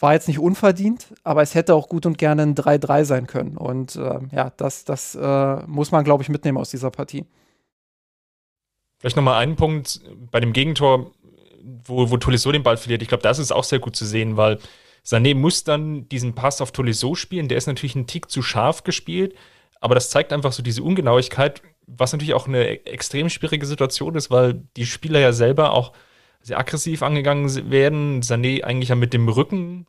[0.00, 3.56] war jetzt nicht unverdient, aber es hätte auch gut und gerne ein 3-3 sein können.
[3.56, 7.26] Und äh, ja, das, das äh, muss man, glaube ich, mitnehmen aus dieser Partie.
[8.98, 11.12] Vielleicht nochmal einen Punkt bei dem Gegentor,
[11.84, 13.02] wo, wo Tolisso den Ball verliert.
[13.02, 14.58] Ich glaube, das ist auch sehr gut zu sehen, weil
[15.04, 17.48] Sané muss dann diesen Pass auf Tolisso spielen.
[17.48, 19.34] Der ist natürlich ein Tick zu scharf gespielt,
[19.80, 24.30] aber das zeigt einfach so diese Ungenauigkeit, was natürlich auch eine extrem schwierige Situation ist,
[24.30, 25.92] weil die Spieler ja selber auch
[26.42, 28.22] sehr aggressiv angegangen werden.
[28.22, 29.86] Sané eigentlich ja mit dem Rücken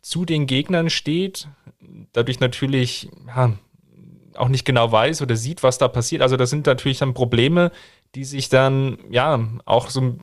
[0.00, 1.48] zu den Gegnern steht,
[2.12, 3.52] dadurch natürlich ja,
[4.34, 6.22] auch nicht genau weiß oder sieht, was da passiert.
[6.22, 7.72] Also das sind natürlich dann Probleme,
[8.14, 10.16] die sich dann ja auch so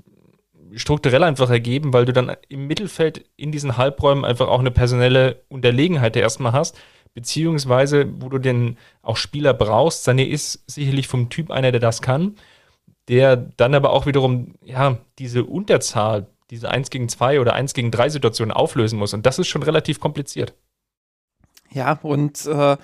[0.75, 5.43] strukturell einfach ergeben, weil du dann im Mittelfeld in diesen Halbräumen einfach auch eine personelle
[5.49, 6.77] Unterlegenheit erstmal hast,
[7.13, 10.07] beziehungsweise wo du denn auch Spieler brauchst.
[10.07, 12.35] Sané ist sicherlich vom Typ einer, der das kann,
[13.09, 17.91] der dann aber auch wiederum ja diese Unterzahl, diese 1 gegen 2 oder 1 gegen
[17.91, 20.53] 3 Situation auflösen muss und das ist schon relativ kompliziert.
[21.73, 22.77] Ja, und äh,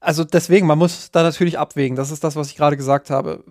[0.00, 1.96] also deswegen, man muss da natürlich abwägen.
[1.96, 3.44] Das ist das, was ich gerade gesagt habe.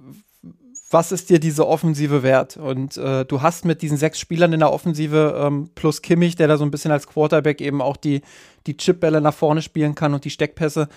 [0.91, 2.58] Was ist dir diese Offensive wert?
[2.58, 6.47] Und äh, du hast mit diesen sechs Spielern in der Offensive ähm, plus Kimmich, der
[6.47, 8.21] da so ein bisschen als Quarterback eben auch die,
[8.65, 10.89] die Chipbälle nach vorne spielen kann und die Steckpässe,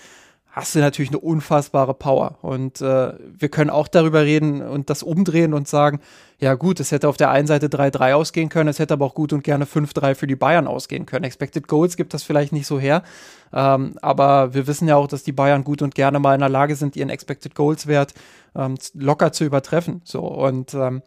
[0.53, 2.37] hast du natürlich eine unfassbare Power.
[2.43, 5.99] Und äh, wir können auch darüber reden und das umdrehen und sagen,
[6.37, 9.15] ja gut, es hätte auf der einen Seite 3-3 ausgehen können, es hätte aber auch
[9.15, 11.25] gut und gerne 5-3 für die Bayern ausgehen können.
[11.25, 13.01] Expected Goals gibt das vielleicht nicht so her,
[13.51, 16.49] ähm, aber wir wissen ja auch, dass die Bayern gut und gerne mal in der
[16.49, 18.13] Lage sind, ihren Expected Goals Wert
[18.55, 20.01] ähm, locker zu übertreffen.
[20.03, 21.01] So und ähm,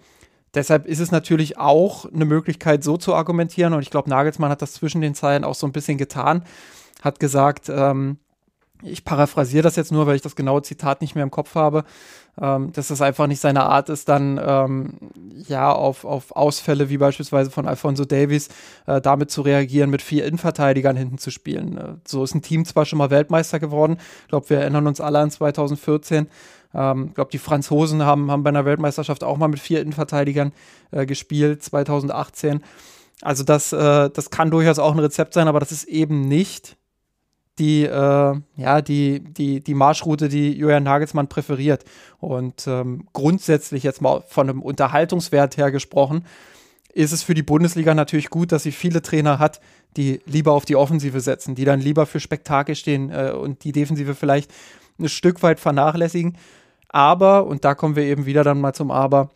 [0.54, 3.74] Deshalb ist es natürlich auch eine Möglichkeit, so zu argumentieren.
[3.74, 6.44] Und ich glaube, Nagelsmann hat das zwischen den Zeilen auch so ein bisschen getan.
[7.02, 8.16] Hat gesagt, ähm,
[8.82, 11.84] ich paraphrasiere das jetzt nur, weil ich das genaue Zitat nicht mehr im Kopf habe,
[12.40, 14.94] ähm, dass es einfach nicht seine Art ist, dann ähm,
[15.48, 18.48] ja auf, auf Ausfälle wie beispielsweise von Alfonso Davies
[18.86, 21.78] äh, damit zu reagieren, mit vier Innenverteidigern hinten zu spielen.
[21.78, 25.00] Äh, so ist ein Team zwar schon mal Weltmeister geworden, ich glaube, wir erinnern uns
[25.00, 26.24] alle an 2014.
[26.24, 26.30] Ich
[26.74, 30.52] ähm, glaube, die Franzosen haben, haben bei einer Weltmeisterschaft auch mal mit vier Innenverteidigern
[30.90, 32.62] äh, gespielt, 2018.
[33.22, 36.76] Also das, äh, das kann durchaus auch ein Rezept sein, aber das ist eben nicht
[37.58, 41.84] die, äh, ja, die, die, die Marschroute, die Julian Nagelsmann präferiert.
[42.18, 46.24] Und ähm, grundsätzlich jetzt mal von einem Unterhaltungswert her gesprochen,
[46.92, 49.60] ist es für die Bundesliga natürlich gut, dass sie viele Trainer hat,
[49.96, 53.72] die lieber auf die Offensive setzen, die dann lieber für Spektakel stehen äh, und die
[53.72, 54.50] Defensive vielleicht
[54.98, 56.36] ein Stück weit vernachlässigen.
[56.88, 59.30] Aber, und da kommen wir eben wieder dann mal zum Aber,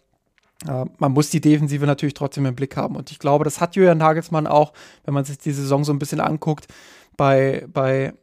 [0.66, 2.96] äh, man muss die Defensive natürlich trotzdem im Blick haben.
[2.96, 4.72] Und ich glaube, das hat Julian Nagelsmann auch,
[5.04, 6.66] wenn man sich die Saison so ein bisschen anguckt,
[7.20, 8.14] bei, bei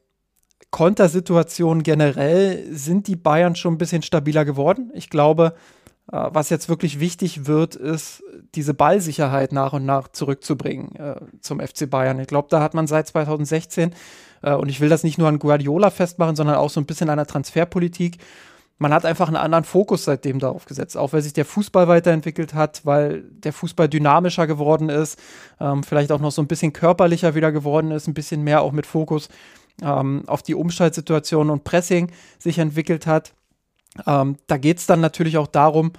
[0.71, 4.89] Kontersituationen generell sind die Bayern schon ein bisschen stabiler geworden.
[4.95, 5.53] Ich glaube,
[6.11, 8.23] äh, was jetzt wirklich wichtig wird, ist,
[8.55, 12.19] diese Ballsicherheit nach und nach zurückzubringen äh, zum FC Bayern.
[12.19, 13.93] Ich glaube, da hat man seit 2016,
[14.41, 17.11] äh, und ich will das nicht nur an Guardiola festmachen, sondern auch so ein bisschen
[17.11, 18.17] an der Transferpolitik,
[18.77, 22.53] man hat einfach einen anderen Fokus seitdem darauf gesetzt, auch weil sich der Fußball weiterentwickelt
[22.53, 25.19] hat, weil der Fußball dynamischer geworden ist,
[25.59, 28.71] ähm, vielleicht auch noch so ein bisschen körperlicher wieder geworden ist, ein bisschen mehr auch
[28.71, 29.29] mit Fokus
[29.81, 33.33] ähm, auf die Umschaltsituation und Pressing sich entwickelt hat.
[34.05, 35.93] Ähm, da geht es dann natürlich auch darum,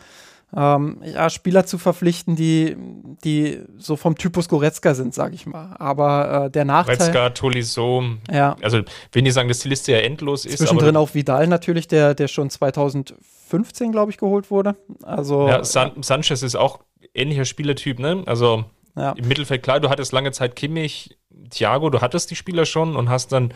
[0.56, 2.74] ähm, ja, Spieler zu verpflichten, die,
[3.22, 5.76] die so vom Typus Goretzka sind, sage ich mal.
[5.78, 6.96] Aber äh, der Nachteil.
[6.96, 8.02] Goretzka, Tolisso.
[8.32, 8.56] Ja.
[8.62, 8.80] Also,
[9.12, 10.58] wenn die sagen, dass die Liste ja endlos ist.
[10.58, 14.76] Zwischendrin auch Vidal natürlich, der, der schon 2015, glaube ich, geholt wurde.
[15.02, 15.48] Also.
[15.48, 16.80] Ja, San Sanchez ist auch
[17.14, 18.22] ähnlicher Spielertyp, ne?
[18.26, 18.64] Also.
[18.96, 19.12] Ja.
[19.12, 21.16] Im Mittelfeld, klar, du hattest lange Zeit Kimmich,
[21.50, 23.54] Thiago, du hattest die Spieler schon und hast dann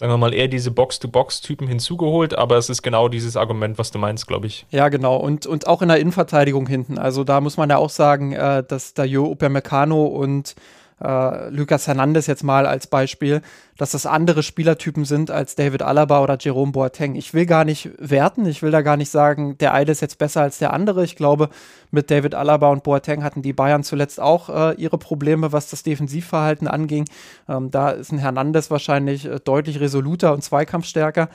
[0.00, 3.98] sagen wir mal, eher diese Box-to-Box-Typen hinzugeholt, aber es ist genau dieses Argument, was du
[3.98, 4.64] meinst, glaube ich.
[4.70, 5.16] Ja, genau.
[5.18, 6.96] Und, und auch in der Innenverteidigung hinten.
[6.96, 10.54] Also da muss man ja auch sagen, äh, dass da Jo Upamecano und
[11.02, 13.42] äh, Lucas Hernandez jetzt mal als Beispiel,
[13.76, 17.14] dass das andere Spielertypen sind als David Alaba oder Jerome Boateng.
[17.14, 20.18] Ich will gar nicht werten, ich will da gar nicht sagen, der eine ist jetzt
[20.18, 21.04] besser als der andere.
[21.04, 21.48] Ich glaube,
[21.90, 25.82] mit David Alaba und Boateng hatten die Bayern zuletzt auch äh, ihre Probleme, was das
[25.82, 27.06] Defensivverhalten anging.
[27.48, 31.28] Ähm, da ist ein Hernandez wahrscheinlich äh, deutlich resoluter und zweikampfstärker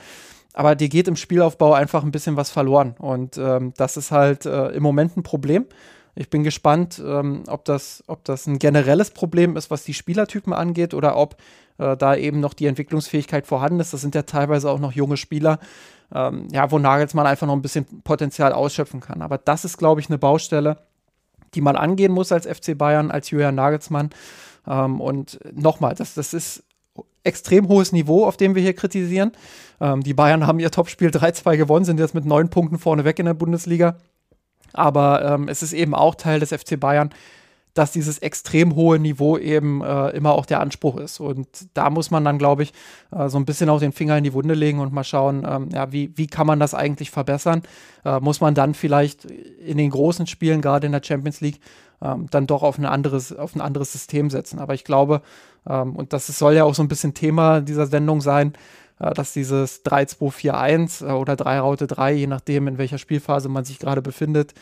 [0.56, 2.94] aber dir geht im Spielaufbau einfach ein bisschen was verloren.
[2.98, 5.66] Und ähm, das ist halt äh, im Moment ein Problem.
[6.18, 10.54] Ich bin gespannt, ähm, ob, das, ob das ein generelles Problem ist, was die Spielertypen
[10.54, 11.36] angeht, oder ob
[11.76, 13.92] äh, da eben noch die Entwicklungsfähigkeit vorhanden ist.
[13.92, 15.58] Das sind ja teilweise auch noch junge Spieler,
[16.14, 19.20] ähm, ja, wo Nagelsmann einfach noch ein bisschen Potenzial ausschöpfen kann.
[19.20, 20.78] Aber das ist, glaube ich, eine Baustelle,
[21.54, 24.08] die man angehen muss als FC Bayern, als Julian Nagelsmann.
[24.66, 26.64] Ähm, und nochmal, das, das ist
[27.24, 29.32] extrem hohes Niveau, auf dem wir hier kritisieren.
[29.82, 33.18] Ähm, die Bayern haben ihr Topspiel 3-2 gewonnen, sind jetzt mit neun Punkten vorne weg
[33.18, 33.98] in der Bundesliga.
[34.76, 37.10] Aber ähm, es ist eben auch Teil des FC Bayern,
[37.76, 41.20] dass dieses extrem hohe Niveau eben äh, immer auch der Anspruch ist.
[41.20, 42.72] Und da muss man dann, glaube ich,
[43.10, 45.68] äh, so ein bisschen auch den Finger in die Wunde legen und mal schauen, ähm,
[45.72, 47.62] ja, wie, wie kann man das eigentlich verbessern?
[48.04, 51.60] Äh, muss man dann vielleicht in den großen Spielen, gerade in der Champions League,
[52.00, 54.58] ähm, dann doch auf, ein anderes, auf ein anderes System setzen.
[54.58, 55.20] Aber ich glaube,
[55.68, 58.54] ähm, und das soll ja auch so ein bisschen Thema dieser Sendung sein,
[58.98, 63.78] dass dieses 3-2-4-1 äh, oder 3 Raute 3, je nachdem, in welcher Spielphase man sich
[63.78, 64.54] gerade befindet,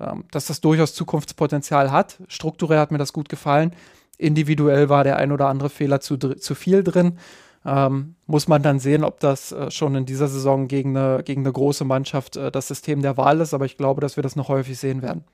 [0.00, 2.18] ähm, dass das durchaus Zukunftspotenzial hat.
[2.28, 3.74] Strukturell hat mir das gut gefallen.
[4.18, 7.18] Individuell war der ein oder andere Fehler zu, zu viel drin.
[7.64, 11.42] Ähm, muss man dann sehen, ob das äh, schon in dieser Saison gegen eine, gegen
[11.42, 14.34] eine große Mannschaft äh, das System der Wahl ist, aber ich glaube, dass wir das
[14.34, 15.24] noch häufig sehen werden.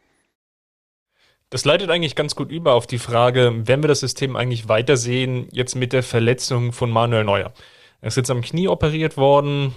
[1.51, 5.49] Das leitet eigentlich ganz gut über auf die Frage, wenn wir das System eigentlich weitersehen,
[5.51, 7.55] jetzt mit der Verletzung von Manuel Neuer.
[8.01, 9.75] Er ist jetzt am Knie operiert worden.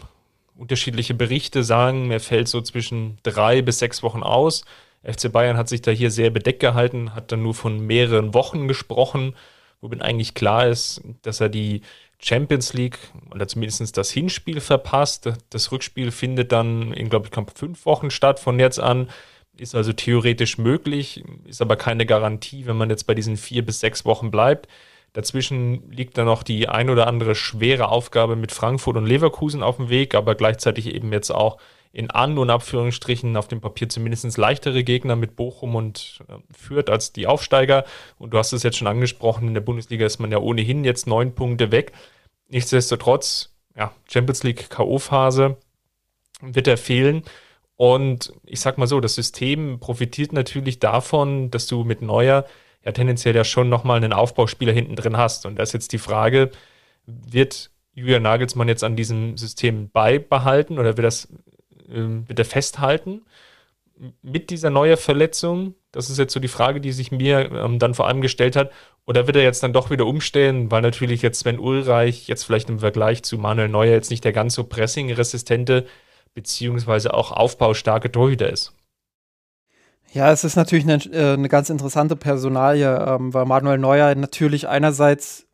[0.56, 4.64] Unterschiedliche Berichte sagen, er fällt so zwischen drei bis sechs Wochen aus.
[5.04, 8.68] FC Bayern hat sich da hier sehr bedeckt gehalten, hat dann nur von mehreren Wochen
[8.68, 9.36] gesprochen,
[9.80, 11.82] womit eigentlich klar ist, dass er die
[12.20, 13.00] Champions League
[13.34, 15.30] oder zumindest das Hinspiel verpasst.
[15.50, 19.10] Das Rückspiel findet dann in, glaube ich, fünf Wochen statt von jetzt an.
[19.58, 23.80] Ist also theoretisch möglich, ist aber keine Garantie, wenn man jetzt bei diesen vier bis
[23.80, 24.68] sechs Wochen bleibt.
[25.13, 29.76] Dazwischen liegt dann noch die ein oder andere schwere Aufgabe mit Frankfurt und Leverkusen auf
[29.78, 31.58] dem Weg, aber gleichzeitig eben jetzt auch
[31.93, 36.89] in An- und Abführungsstrichen auf dem Papier zumindest leichtere Gegner mit Bochum und äh, Fürth
[36.89, 37.84] als die Aufsteiger.
[38.17, 41.08] Und du hast es jetzt schon angesprochen, in der Bundesliga ist man ja ohnehin jetzt
[41.08, 41.91] neun Punkte weg.
[42.47, 45.58] Nichtsdestotrotz, ja, Champions League K.O.-Phase
[46.41, 47.24] wird er fehlen.
[47.76, 52.45] Und ich sag mal so, das System profitiert natürlich davon, dass du mit Neuer
[52.84, 55.46] ja tendenziell ja schon nochmal einen Aufbauspieler hinten drin hast.
[55.46, 56.52] Und da ist jetzt die Frage,
[57.06, 61.28] wird Julian Nagelsmann jetzt an diesem System beibehalten oder wird das
[61.89, 63.22] ähm, wird er festhalten
[64.22, 65.76] mit dieser neuen Verletzung?
[65.91, 68.72] Das ist jetzt so die Frage, die sich mir ähm, dann vor allem gestellt hat.
[69.06, 72.70] Oder wird er jetzt dann doch wieder umstellen, weil natürlich jetzt Sven Ulreich jetzt vielleicht
[72.70, 75.86] im Vergleich zu Manuel Neuer jetzt nicht der ganz so pressing-resistente
[76.34, 78.74] beziehungsweise auch aufbaustarke Torhüter ist?
[80.13, 84.67] Ja, es ist natürlich eine, äh, eine ganz interessante Personalie, ähm, weil Manuel Neuer natürlich
[84.67, 85.47] einerseits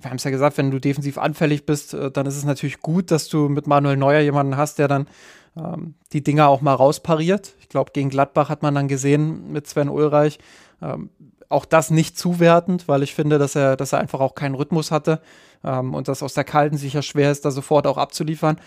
[0.00, 2.80] wir haben es ja gesagt, wenn du defensiv anfällig bist, äh, dann ist es natürlich
[2.80, 5.08] gut, dass du mit Manuel Neuer jemanden hast, der dann
[5.56, 7.54] ähm, die Dinger auch mal rauspariert.
[7.60, 10.38] Ich glaube, gegen Gladbach hat man dann gesehen mit Sven Ulreich.
[10.82, 11.10] Ähm,
[11.48, 14.90] auch das nicht zuwertend, weil ich finde, dass er, dass er einfach auch keinen Rhythmus
[14.90, 15.20] hatte
[15.64, 18.58] ähm, und das aus der Kalten sicher schwer ist, da sofort auch abzuliefern.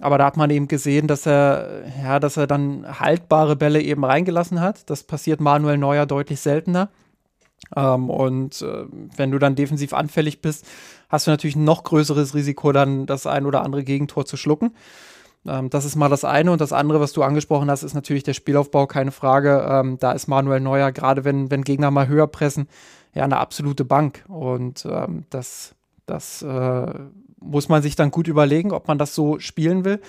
[0.00, 4.04] Aber da hat man eben gesehen, dass er, ja, dass er dann haltbare Bälle eben
[4.04, 4.88] reingelassen hat.
[4.88, 6.88] Das passiert Manuel Neuer deutlich seltener.
[7.76, 8.86] Ähm, und äh,
[9.16, 10.66] wenn du dann defensiv anfällig bist,
[11.08, 14.72] hast du natürlich ein noch größeres Risiko, dann das ein oder andere Gegentor zu schlucken.
[15.46, 16.52] Ähm, das ist mal das eine.
[16.52, 19.66] Und das andere, was du angesprochen hast, ist natürlich der Spielaufbau, keine Frage.
[19.68, 22.68] Ähm, da ist Manuel Neuer, gerade wenn, wenn Gegner mal höher pressen,
[23.14, 24.24] ja, eine absolute Bank.
[24.28, 25.74] Und ähm, das,
[26.06, 26.92] das äh,
[27.50, 30.00] muss man sich dann gut überlegen, ob man das so spielen will.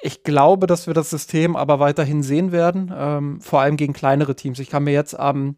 [0.00, 4.36] Ich glaube, dass wir das System aber weiterhin sehen werden, ähm, vor allem gegen kleinere
[4.36, 4.60] Teams.
[4.60, 5.56] Ich kann mir jetzt am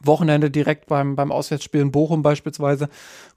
[0.00, 2.88] Wochenende direkt beim, beim Auswärtsspiel in Bochum beispielsweise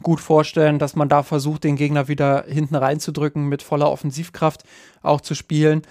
[0.03, 4.63] gut vorstellen, dass man da versucht, den Gegner wieder hinten reinzudrücken, mit voller Offensivkraft
[5.01, 5.81] auch zu spielen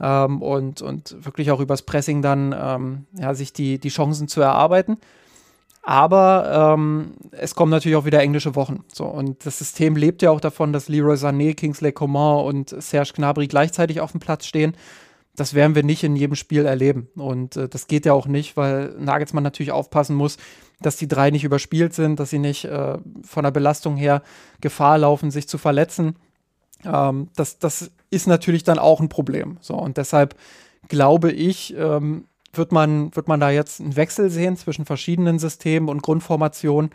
[0.00, 4.40] ähm, und, und wirklich auch übers Pressing dann ähm, ja, sich die, die Chancen zu
[4.40, 4.98] erarbeiten.
[5.88, 8.84] Aber ähm, es kommen natürlich auch wieder englische Wochen.
[8.92, 13.12] So, und das System lebt ja auch davon, dass Leroy Sané, Kingsley Coman und Serge
[13.14, 14.76] Gnabry gleichzeitig auf dem Platz stehen
[15.36, 17.08] das werden wir nicht in jedem Spiel erleben.
[17.14, 20.38] Und äh, das geht ja auch nicht, weil Nagelsmann natürlich aufpassen muss,
[20.80, 24.22] dass die drei nicht überspielt sind, dass sie nicht äh, von der Belastung her
[24.60, 26.16] Gefahr laufen, sich zu verletzen.
[26.84, 29.58] Ähm, das, das ist natürlich dann auch ein Problem.
[29.60, 30.34] So, und deshalb
[30.88, 32.24] glaube ich, ähm,
[32.58, 36.90] wird man, wird man da jetzt einen Wechsel sehen zwischen verschiedenen Systemen und Grundformationen.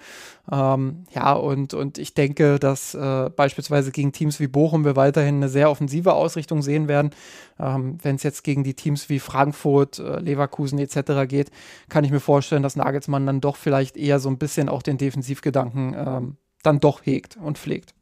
[0.51, 5.35] Ähm, ja, und, und ich denke, dass äh, beispielsweise gegen Teams wie Bochum wir weiterhin
[5.35, 7.11] eine sehr offensive Ausrichtung sehen werden.
[7.59, 11.27] Ähm, Wenn es jetzt gegen die Teams wie Frankfurt, äh, Leverkusen etc.
[11.27, 11.51] geht,
[11.89, 14.97] kann ich mir vorstellen, dass Nagelsmann dann doch vielleicht eher so ein bisschen auch den
[14.97, 17.93] Defensivgedanken ähm, dann doch hegt und pflegt.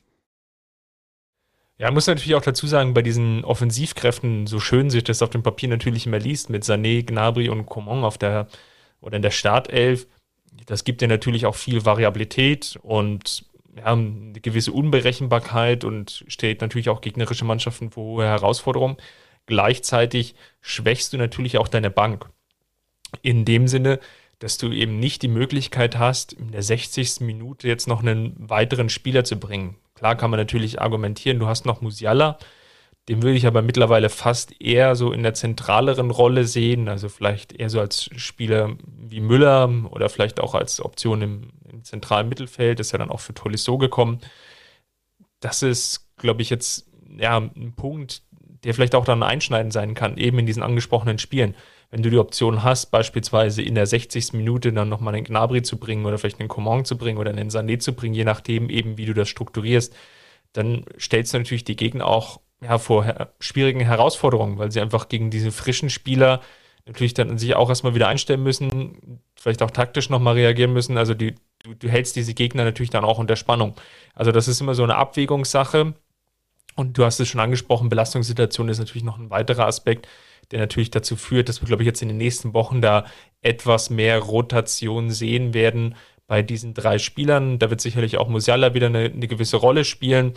[1.80, 5.44] Ja, muss natürlich auch dazu sagen, bei diesen Offensivkräften, so schön sich das auf dem
[5.44, 8.48] Papier natürlich immer liest, mit Sané, Gnabry und Coman auf der
[9.00, 10.06] oder in der Startelf,
[10.66, 13.46] das gibt ja natürlich auch viel Variabilität und
[13.78, 18.98] ja, eine gewisse Unberechenbarkeit und stellt natürlich auch gegnerische Mannschaften vor hohe Herausforderungen.
[19.46, 22.30] Gleichzeitig schwächst du natürlich auch deine Bank.
[23.22, 24.00] In dem Sinne,
[24.40, 27.22] dass du eben nicht die Möglichkeit hast, in der 60.
[27.22, 29.78] Minute jetzt noch einen weiteren Spieler zu bringen.
[30.00, 32.38] Klar kann man natürlich argumentieren, du hast noch Musiala,
[33.10, 37.52] den würde ich aber mittlerweile fast eher so in der zentraleren Rolle sehen, also vielleicht
[37.52, 42.80] eher so als Spieler wie Müller oder vielleicht auch als Option im, im zentralen Mittelfeld,
[42.80, 44.22] ist ja dann auch für Tolisso gekommen.
[45.42, 48.24] Das ist, glaube ich, jetzt ja, ein Punkt,
[48.64, 51.56] der vielleicht auch dann einschneidend sein kann, eben in diesen angesprochenen Spielen.
[51.92, 54.34] Wenn du die Option hast, beispielsweise in der 60.
[54.34, 57.50] Minute dann nochmal einen Gnabry zu bringen oder vielleicht einen Coman zu bringen oder einen
[57.50, 59.96] Sané zu bringen, je nachdem eben, wie du das strukturierst,
[60.54, 65.10] dann stellst du natürlich die Gegner auch ja, vor her schwierigen Herausforderungen, weil sie einfach
[65.10, 66.42] gegen diese frischen Spieler
[66.86, 70.98] natürlich dann sich auch erstmal wieder einstellen müssen, vielleicht auch taktisch nochmal reagieren müssen.
[70.98, 73.76] Also die, du, du hältst diese Gegner natürlich dann auch unter Spannung.
[74.14, 75.94] Also das ist immer so eine Abwägungssache.
[76.76, 80.08] Und du hast es schon angesprochen, Belastungssituation ist natürlich noch ein weiterer Aspekt,
[80.52, 83.06] der natürlich dazu führt, dass wir, glaube ich, jetzt in den nächsten Wochen da
[83.42, 85.96] etwas mehr Rotation sehen werden
[86.28, 87.60] bei diesen drei Spielern.
[87.60, 90.34] Da wird sicherlich auch Musiala wieder eine, eine gewisse Rolle spielen.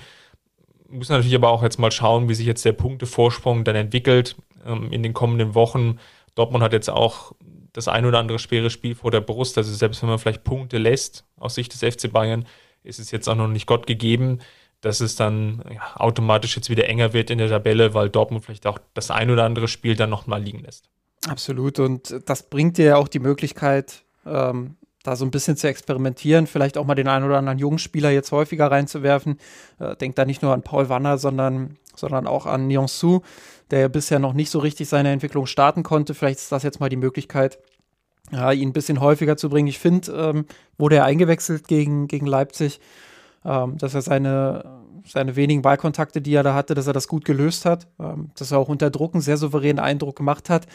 [0.89, 4.93] Müssen natürlich aber auch jetzt mal schauen, wie sich jetzt der Punktevorsprung dann entwickelt ähm,
[4.93, 5.99] in den kommenden Wochen.
[6.35, 7.33] Dortmund hat jetzt auch
[7.73, 9.57] das ein oder andere schwere Spiel vor der Brust.
[9.57, 12.47] Also selbst wenn man vielleicht Punkte lässt aus Sicht des FC Bayern,
[12.83, 14.41] ist es jetzt auch noch nicht Gott gegeben,
[14.83, 18.67] dass es dann ja, automatisch jetzt wieder enger wird in der Tabelle, weil Dortmund vielleicht
[18.67, 20.91] auch das ein oder andere Spiel dann nochmal liegen lässt.
[21.29, 21.79] Absolut.
[21.79, 26.47] Und das bringt dir ja auch die Möglichkeit, ähm, da so ein bisschen zu experimentieren,
[26.47, 29.39] vielleicht auch mal den einen oder anderen jungen Spieler jetzt häufiger reinzuwerfen.
[29.79, 33.21] Äh, denkt da nicht nur an Paul Wanner, sondern, sondern auch an Nyon Su,
[33.71, 36.15] der ja bisher noch nicht so richtig seine Entwicklung starten konnte.
[36.15, 37.59] Vielleicht ist das jetzt mal die Möglichkeit,
[38.33, 39.69] ja, ihn ein bisschen häufiger zu bringen.
[39.69, 40.47] Ich finde, ähm,
[40.79, 42.81] wurde er eingewechselt gegen, gegen Leipzig,
[43.45, 47.25] ähm, dass er seine, seine wenigen Ballkontakte, die er da hatte, dass er das gut
[47.25, 50.67] gelöst hat, ähm, dass er auch unter Druck einen sehr souveränen Eindruck gemacht hat.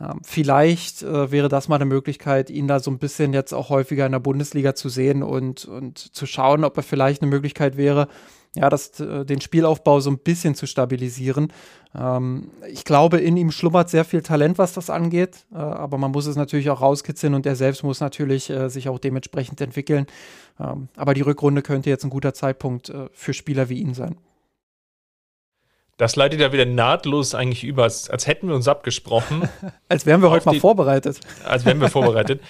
[0.00, 3.70] Ähm, vielleicht äh, wäre das mal eine Möglichkeit, ihn da so ein bisschen jetzt auch
[3.70, 7.76] häufiger in der Bundesliga zu sehen und, und zu schauen, ob er vielleicht eine Möglichkeit
[7.76, 8.08] wäre,
[8.54, 11.52] ja, das, äh, den Spielaufbau so ein bisschen zu stabilisieren.
[11.94, 16.10] Ähm, ich glaube, in ihm schlummert sehr viel Talent, was das angeht, äh, aber man
[16.10, 20.06] muss es natürlich auch rauskitzeln und er selbst muss natürlich äh, sich auch dementsprechend entwickeln.
[20.58, 24.16] Ähm, aber die Rückrunde könnte jetzt ein guter Zeitpunkt äh, für Spieler wie ihn sein.
[25.96, 29.48] Das leitet ja wieder nahtlos eigentlich über, als, als hätten wir uns abgesprochen.
[29.88, 31.20] als wären wir heute mal vorbereitet.
[31.44, 32.42] Als wären wir vorbereitet.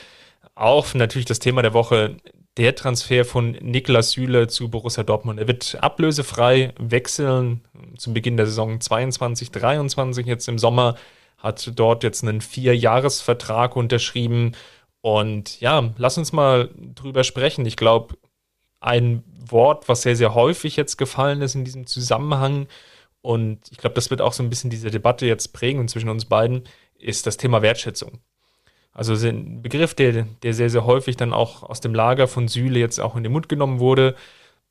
[0.54, 2.16] Auch natürlich das Thema der Woche,
[2.56, 5.38] der Transfer von Niklas Süle zu Borussia Dortmund.
[5.38, 7.60] Er wird ablösefrei wechseln
[7.96, 10.96] zum Beginn der Saison 22, 23 jetzt im Sommer.
[11.38, 14.52] Hat dort jetzt einen Vierjahresvertrag unterschrieben.
[15.06, 17.64] Und ja, lass uns mal drüber sprechen.
[17.64, 18.16] Ich glaube,
[18.80, 22.66] ein Wort, was sehr, sehr häufig jetzt gefallen ist in diesem Zusammenhang,
[23.22, 26.24] und ich glaube, das wird auch so ein bisschen diese Debatte jetzt prägen zwischen uns
[26.24, 26.64] beiden,
[26.98, 28.18] ist das Thema Wertschätzung.
[28.90, 32.80] Also ein Begriff, der, der sehr, sehr häufig dann auch aus dem Lager von Süle
[32.80, 34.16] jetzt auch in den Mund genommen wurde.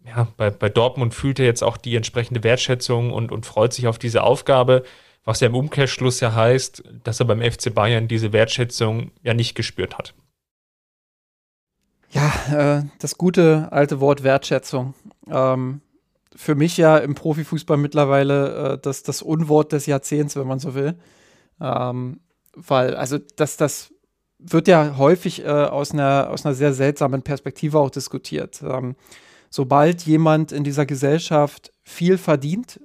[0.06, 3.88] Ja, bei, bei Dortmund fühlt er jetzt auch die entsprechende Wertschätzung und, und freut sich
[3.88, 4.84] auf diese Aufgabe,
[5.24, 9.56] was ja im Umkehrschluss ja heißt, dass er beim FC Bayern diese Wertschätzung ja nicht
[9.56, 10.13] gespürt hat.
[12.15, 14.93] Ja, äh, das gute alte Wort Wertschätzung.
[15.30, 15.82] Ähm,
[16.34, 20.75] für mich ja im Profifußball mittlerweile äh, das, das Unwort des Jahrzehnts, wenn man so
[20.75, 20.95] will.
[21.60, 22.21] Ähm,
[22.54, 23.93] weil, also, das, das
[24.39, 28.63] wird ja häufig äh, aus, einer, aus einer sehr seltsamen Perspektive auch diskutiert.
[28.63, 28.95] Ähm,
[29.49, 32.80] sobald jemand in dieser Gesellschaft viel verdient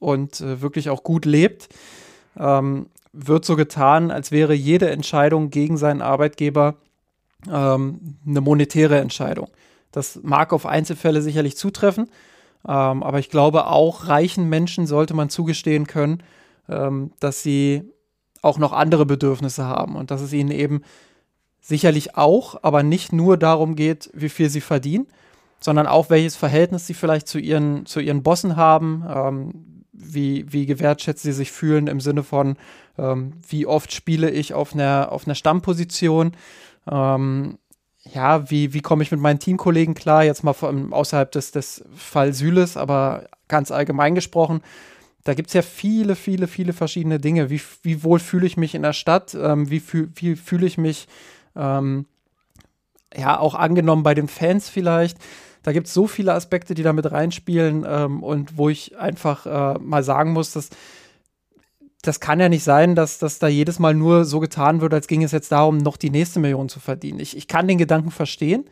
[0.00, 1.68] und äh, wirklich auch gut lebt,
[2.36, 6.74] ähm, wird so getan, als wäre jede Entscheidung gegen seinen Arbeitgeber
[7.50, 9.48] ähm, eine monetäre Entscheidung.
[9.92, 12.08] Das mag auf Einzelfälle sicherlich zutreffen,
[12.66, 16.22] ähm, aber ich glaube, auch reichen Menschen sollte man zugestehen können,
[16.68, 17.84] ähm, dass sie
[18.42, 20.82] auch noch andere Bedürfnisse haben und dass es ihnen eben
[21.60, 25.06] sicherlich auch, aber nicht nur darum geht, wie viel sie verdienen,
[25.60, 30.66] sondern auch welches Verhältnis sie vielleicht zu ihren, zu ihren Bossen haben, ähm, wie, wie
[30.66, 32.56] gewertschätzt sie sich fühlen im Sinne von,
[32.98, 36.32] ähm, wie oft spiele ich auf einer, auf einer Stammposition,
[36.90, 37.58] ähm,
[38.12, 41.84] ja, wie, wie komme ich mit meinen Teamkollegen klar, jetzt mal von, außerhalb des, des
[41.94, 44.60] Fall Süles, aber ganz allgemein gesprochen.
[45.24, 47.48] Da gibt es ja viele, viele, viele verschiedene Dinge.
[47.48, 49.34] Wie, wie wohl fühle ich mich in der Stadt?
[49.34, 51.08] Ähm, wie, fühl, wie fühle ich mich,
[51.56, 52.04] ähm,
[53.16, 55.16] ja, auch angenommen bei den Fans vielleicht?
[55.62, 59.46] Da gibt es so viele Aspekte, die da mit reinspielen ähm, und wo ich einfach
[59.46, 60.68] äh, mal sagen muss, dass
[62.06, 65.06] das kann ja nicht sein, dass, dass da jedes Mal nur so getan wird, als
[65.06, 67.20] ging es jetzt darum, noch die nächste Million zu verdienen.
[67.20, 68.64] Ich, ich kann den Gedanken verstehen,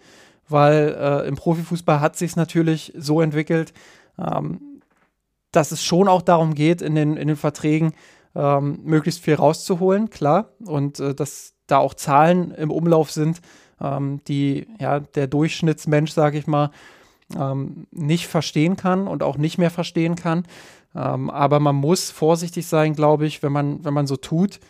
[0.49, 3.73] weil äh, im Profifußball hat sich natürlich so entwickelt,
[4.18, 4.61] ähm,
[5.51, 7.92] dass es schon auch darum geht, in den, in den Verträgen
[8.35, 13.40] ähm, möglichst viel rauszuholen, klar, und äh, dass da auch Zahlen im Umlauf sind,
[13.81, 16.71] ähm, die ja der Durchschnittsmensch, sage ich mal,
[17.37, 20.45] ähm, nicht verstehen kann und auch nicht mehr verstehen kann.
[20.94, 24.61] Ähm, aber man muss vorsichtig sein, glaube ich, wenn man, wenn man so tut.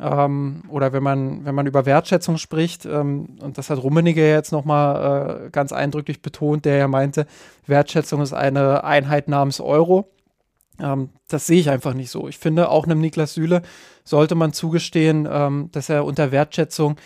[0.00, 4.52] Ähm, oder wenn man, wenn man über Wertschätzung spricht, ähm, und das hat Rummenigge jetzt
[4.52, 7.26] nochmal äh, ganz eindrücklich betont, der ja meinte,
[7.66, 10.08] Wertschätzung ist eine Einheit namens Euro.
[10.80, 12.28] Ähm, das sehe ich einfach nicht so.
[12.28, 13.62] Ich finde, auch einem Niklas Süle
[14.04, 16.96] sollte man zugestehen, ähm, dass er unter Wertschätzung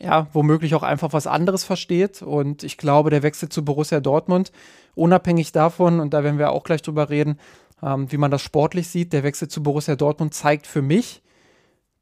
[0.00, 2.22] ja, womöglich auch einfach was anderes versteht.
[2.22, 4.50] Und ich glaube, der Wechsel zu Borussia Dortmund,
[4.94, 7.38] unabhängig davon, und da werden wir auch gleich drüber reden,
[7.84, 9.12] ähm, wie man das sportlich sieht.
[9.12, 11.22] Der Wechsel zu Borussia Dortmund zeigt für mich,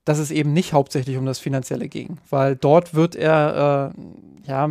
[0.04, 4.68] dass es eben nicht hauptsächlich um das Finanzielle ging, weil dort wird er, äh, ja,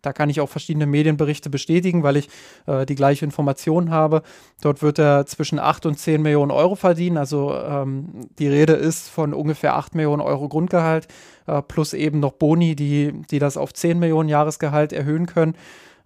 [0.00, 2.28] da kann ich auch verschiedene Medienberichte bestätigen, weil ich
[2.66, 4.22] äh, die gleiche Information habe.
[4.62, 7.18] Dort wird er zwischen 8 und 10 Millionen Euro verdienen.
[7.18, 11.08] Also ähm, die Rede ist von ungefähr 8 Millionen Euro Grundgehalt
[11.46, 15.56] äh, plus eben noch Boni, die, die das auf 10 Millionen Jahresgehalt erhöhen können.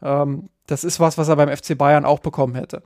[0.02, 2.82] Ähm, das ist was, was er beim FC Bayern auch bekommen hätte.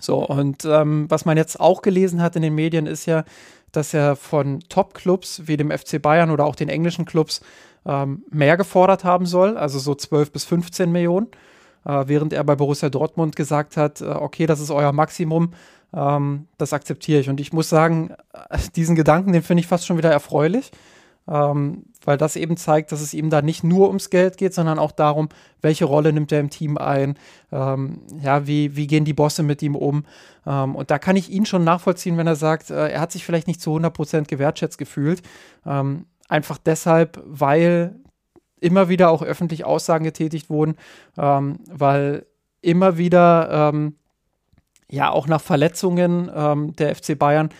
[0.00, 3.24] So, und ähm, was man jetzt auch gelesen hat in den Medien ist ja,
[3.72, 7.40] dass er von Top-Clubs wie dem FC Bayern oder auch den englischen Clubs
[7.86, 11.28] ähm, mehr gefordert haben soll, also so 12 bis 15 Millionen.
[11.84, 15.52] äh, während er bei Borussia Dortmund gesagt hat, äh, okay, das ist euer Maximum,
[15.94, 17.28] ähm, das akzeptiere ich.
[17.28, 20.72] Und ich muss sagen, äh, diesen Gedanken, den finde ich fast schon wieder erfreulich
[21.28, 24.78] ähm, weil das eben zeigt, dass es ihm da nicht nur ums Geld geht, sondern
[24.78, 25.28] auch darum,
[25.60, 27.18] welche Rolle nimmt er im Team ein,
[27.50, 30.04] ähm, ja, wie, wie gehen die Bosse mit ihm um.
[30.46, 33.24] Ähm, und da kann ich ihn schon nachvollziehen, wenn er sagt, äh, er hat sich
[33.24, 35.22] vielleicht nicht zu 100% gewertschätzt gefühlt.
[35.64, 37.96] Ähm, einfach deshalb, weil
[38.60, 40.76] immer wieder auch öffentlich Aussagen getätigt wurden,
[41.18, 42.26] ähm, weil
[42.62, 43.96] immer wieder ähm,
[44.88, 47.50] ja auch nach Verletzungen ähm, der FC Bayern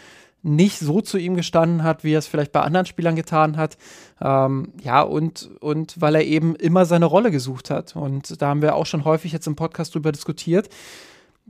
[0.46, 3.76] nicht so zu ihm gestanden hat, wie er es vielleicht bei anderen Spielern getan hat.
[4.20, 7.96] Ähm, ja, und, und weil er eben immer seine Rolle gesucht hat.
[7.96, 10.68] Und da haben wir auch schon häufig jetzt im Podcast drüber diskutiert.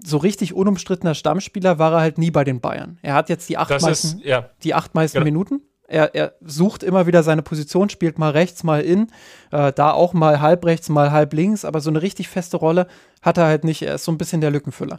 [0.03, 2.99] So richtig unumstrittener Stammspieler war er halt nie bei den Bayern.
[3.03, 4.51] Er hat jetzt die acht das meisten, ist, ja.
[4.63, 5.25] die acht meisten genau.
[5.25, 5.61] Minuten.
[5.89, 9.09] Er, er, sucht immer wieder seine Position, spielt mal rechts, mal in,
[9.53, 12.89] äh, da auch mal halb rechts, mal halb links, aber so eine richtig feste Rolle
[13.23, 13.83] hat er halt nicht.
[13.83, 14.99] Er ist so ein bisschen der Lückenfüller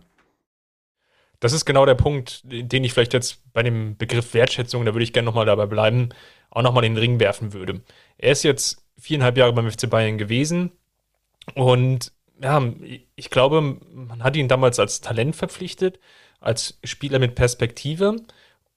[1.40, 5.04] das ist genau der Punkt, den ich vielleicht jetzt bei dem Begriff Wertschätzung, da würde
[5.04, 6.10] ich gerne nochmal dabei bleiben,
[6.50, 7.82] auch nochmal den Ring werfen würde.
[8.18, 10.72] Er ist jetzt viereinhalb Jahre beim FC Bayern gewesen
[11.56, 12.12] und
[12.42, 12.62] ja,
[13.16, 13.62] ich glaube,
[13.92, 16.00] man hat ihn damals als Talent verpflichtet,
[16.40, 18.18] als Spieler mit Perspektive.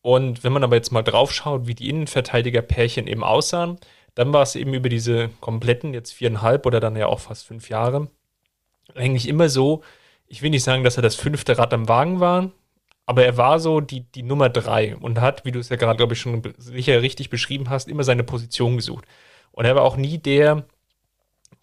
[0.02, 3.78] Und wenn man aber jetzt mal drauf schaut, wie die Innenverteidiger-Pärchen eben aussahen,
[4.14, 7.68] dann war es eben über diese kompletten, jetzt viereinhalb oder dann ja auch fast fünf
[7.68, 8.08] Jahre,
[8.94, 9.82] eigentlich immer so,
[10.30, 12.52] ich will nicht sagen, dass er das fünfte Rad am Wagen war,
[13.04, 15.96] aber er war so die, die Nummer drei und hat, wie du es ja gerade,
[15.96, 19.04] glaube ich, schon sicher richtig beschrieben hast, immer seine Position gesucht.
[19.50, 20.64] Und er war auch nie der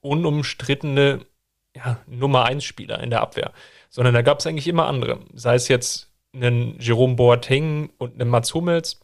[0.01, 1.25] unumstrittene
[1.73, 3.53] ja, Nummer eins Spieler in der Abwehr,
[3.89, 5.19] sondern da gab es eigentlich immer andere.
[5.33, 8.99] Sei es jetzt einen Jerome Boateng und einen Mats Hummels,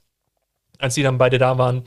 [0.77, 1.85] als die dann beide da waren,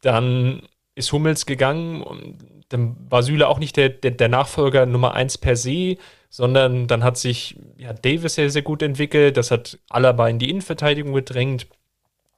[0.00, 0.62] dann
[0.96, 5.38] ist Hummels gegangen und dann war Süle auch nicht der, der, der Nachfolger Nummer eins
[5.38, 5.96] per se,
[6.32, 9.36] sondern dann hat sich ja, Davis sehr, sehr gut entwickelt.
[9.36, 11.66] Das hat Alaba in die Innenverteidigung gedrängt.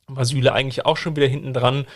[0.08, 1.86] War Süle eigentlich auch schon wieder hinten dran.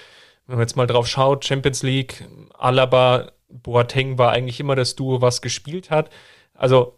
[0.46, 2.24] Wenn man jetzt mal drauf schaut, Champions League,
[2.56, 6.08] Alaba, Boateng war eigentlich immer das Duo, was gespielt hat.
[6.54, 6.94] Also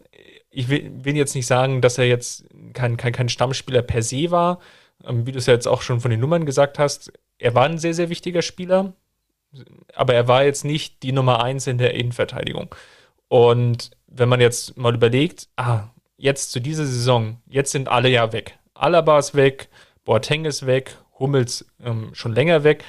[0.51, 4.29] ich will, will jetzt nicht sagen, dass er jetzt kein, kein, kein Stammspieler per se
[4.29, 4.59] war,
[5.03, 7.11] ähm, wie du es ja jetzt auch schon von den Nummern gesagt hast.
[7.39, 8.93] Er war ein sehr, sehr wichtiger Spieler,
[9.95, 12.75] aber er war jetzt nicht die Nummer eins in der Innenverteidigung.
[13.29, 18.31] Und wenn man jetzt mal überlegt, ah, jetzt zu dieser Saison, jetzt sind alle ja
[18.33, 18.59] weg.
[18.73, 19.69] Alaba ist weg,
[20.03, 22.83] Boateng ist weg, Hummels ähm, schon länger weg.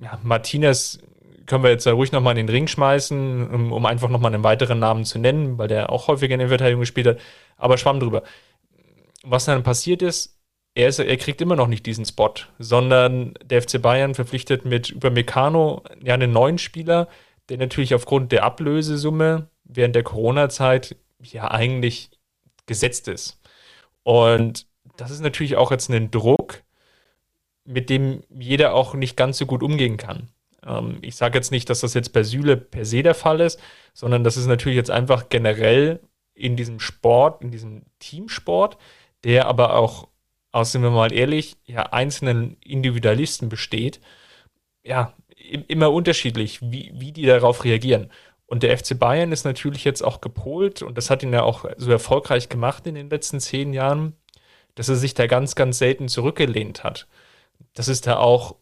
[0.00, 0.98] Ja, Martinez
[1.46, 4.44] können wir jetzt da ruhig nochmal in den Ring schmeißen, um, um einfach nochmal einen
[4.44, 7.18] weiteren Namen zu nennen, weil der auch häufiger in der Verteidigung gespielt hat.
[7.56, 8.22] Aber schwamm drüber.
[9.24, 10.38] Was dann passiert ist,
[10.74, 14.90] er, ist, er kriegt immer noch nicht diesen Spot, sondern der FC Bayern verpflichtet mit
[14.90, 17.08] über Meccano ja einen neuen Spieler,
[17.48, 22.10] der natürlich aufgrund der Ablösesumme während der Corona-Zeit ja eigentlich
[22.66, 23.40] gesetzt ist.
[24.02, 24.66] Und
[24.96, 26.62] das ist natürlich auch jetzt ein Druck,
[27.64, 30.28] mit dem jeder auch nicht ganz so gut umgehen kann.
[30.66, 33.60] Ähm, ich sage jetzt nicht, dass das jetzt bei Süle per se der Fall ist,
[33.92, 36.00] sondern das ist natürlich jetzt einfach generell
[36.34, 38.78] in diesem Sport, in diesem Teamsport,
[39.24, 40.08] der aber auch,
[40.52, 44.00] aus sind wir mal ehrlich, ja, einzelnen Individualisten besteht,
[44.82, 45.12] ja,
[45.68, 48.10] immer unterschiedlich, wie, wie die darauf reagieren.
[48.48, 51.66] Und der FC Bayern ist natürlich jetzt auch gepolt, und das hat ihn ja auch
[51.76, 54.16] so erfolgreich gemacht in den letzten zehn Jahren,
[54.74, 57.06] dass er sich da ganz, ganz selten zurückgelehnt hat.
[57.74, 58.56] Dass es da auch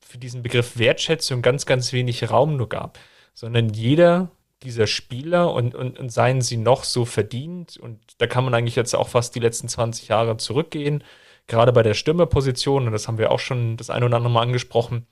[0.00, 2.98] für diesen Begriff Wertschätzung ganz, ganz wenig Raum nur gab.
[3.34, 4.30] Sondern jeder
[4.62, 8.76] dieser Spieler und, und, und seien sie noch so verdient, und da kann man eigentlich
[8.76, 11.02] jetzt auch fast die letzten 20 Jahre zurückgehen,
[11.48, 14.42] gerade bei der Stürmerposition, und das haben wir auch schon das eine oder andere Mal
[14.42, 15.06] angesprochen,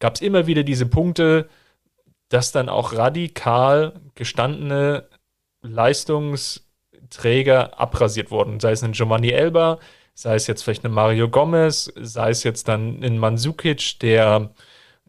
[0.00, 1.48] gab es immer wieder diese Punkte,
[2.28, 5.08] dass dann auch radikal gestandene
[5.62, 8.60] Leistungsträger abrasiert wurden.
[8.60, 9.78] Sei es ein Giovanni Elba,
[10.14, 14.50] sei es jetzt vielleicht ein Mario Gomez, sei es jetzt dann ein Mansukic, der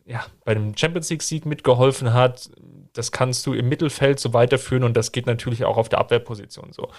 [0.06, 2.50] ja, bei dem Champions League-Sieg mitgeholfen hat.
[2.94, 6.74] Das kannst du im Mittelfeld so weiterführen und das geht natürlich auch auf der Abwehrposition
[6.74, 6.90] so.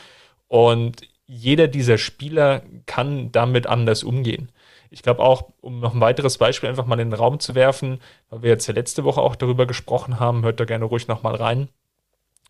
[0.49, 4.51] Und jeder dieser Spieler kann damit anders umgehen.
[4.91, 8.01] Ich glaube auch, um noch ein weiteres Beispiel einfach mal in den Raum zu werfen,
[8.29, 11.37] weil wir jetzt ja letzte Woche auch darüber gesprochen haben, hört da gerne ruhig nochmal
[11.37, 11.69] rein.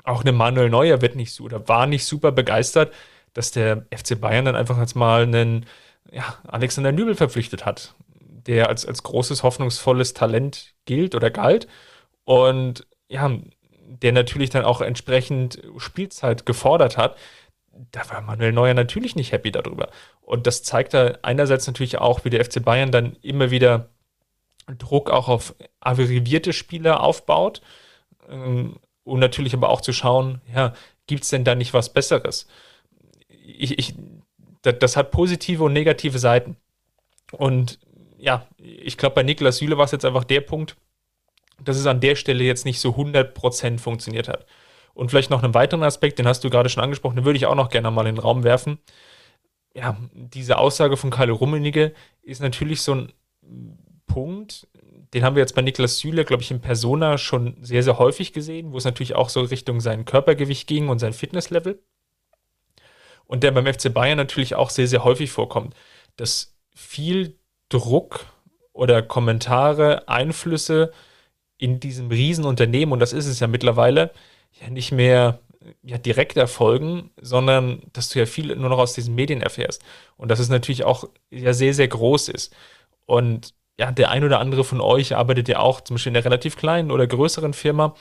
[0.05, 2.95] Auch eine Manuel Neuer wird nicht so oder war nicht super begeistert,
[3.34, 5.66] dass der FC Bayern dann einfach jetzt mal einen
[6.11, 7.95] ja, Alexander Nübel verpflichtet hat,
[8.47, 11.68] der als, als großes, hoffnungsvolles Talent gilt oder galt.
[12.24, 13.30] Und ja,
[14.03, 17.16] der natürlich dann auch entsprechend Spielzeit gefordert hat
[17.93, 19.91] da war Manuel Neuer natürlich nicht happy darüber.
[20.20, 23.89] Und das zeigt da einerseits natürlich auch, wie der FC Bayern dann immer wieder
[24.78, 27.61] Druck auch auf averivierte Spieler aufbaut.
[28.28, 30.74] Ähm, und natürlich aber auch zu schauen, ja,
[31.07, 32.47] gibt es denn da nicht was Besseres?
[33.28, 33.95] Ich, ich,
[34.62, 36.57] das, das hat positive und negative Seiten.
[37.33, 37.78] Und
[38.18, 40.76] ja, ich glaube, bei Niklas Süle war es jetzt einfach der Punkt,
[41.64, 44.47] dass es an der Stelle jetzt nicht so 100% funktioniert hat.
[44.95, 47.47] Und vielleicht noch einen weiteren Aspekt, den hast du gerade schon angesprochen, den würde ich
[47.47, 48.78] auch noch gerne mal in den Raum werfen.
[49.74, 53.12] Ja, diese Aussage von Karl Rummenigge ist natürlich so ein
[54.07, 54.66] Punkt,
[55.14, 58.32] den haben wir jetzt bei Niklas Süle, glaube ich, in Persona schon sehr, sehr häufig
[58.32, 61.80] gesehen, wo es natürlich auch so Richtung sein Körpergewicht ging und sein Fitnesslevel.
[63.26, 65.74] Und der beim FC Bayern natürlich auch sehr, sehr häufig vorkommt,
[66.16, 67.36] dass viel
[67.68, 68.26] Druck
[68.72, 70.93] oder Kommentare, Einflüsse
[71.59, 74.12] in diesem Riesenunternehmen, und das ist es ja mittlerweile,
[74.53, 75.40] ja nicht mehr
[75.82, 79.82] ja, direkt erfolgen, sondern dass du ja viel nur noch aus diesen Medien erfährst.
[80.16, 82.55] Und dass es natürlich auch ja sehr, sehr groß ist.
[83.07, 86.24] Und ja, der ein oder andere von euch arbeitet ja auch zum Beispiel in einer
[86.24, 87.94] relativ kleinen oder größeren Firma.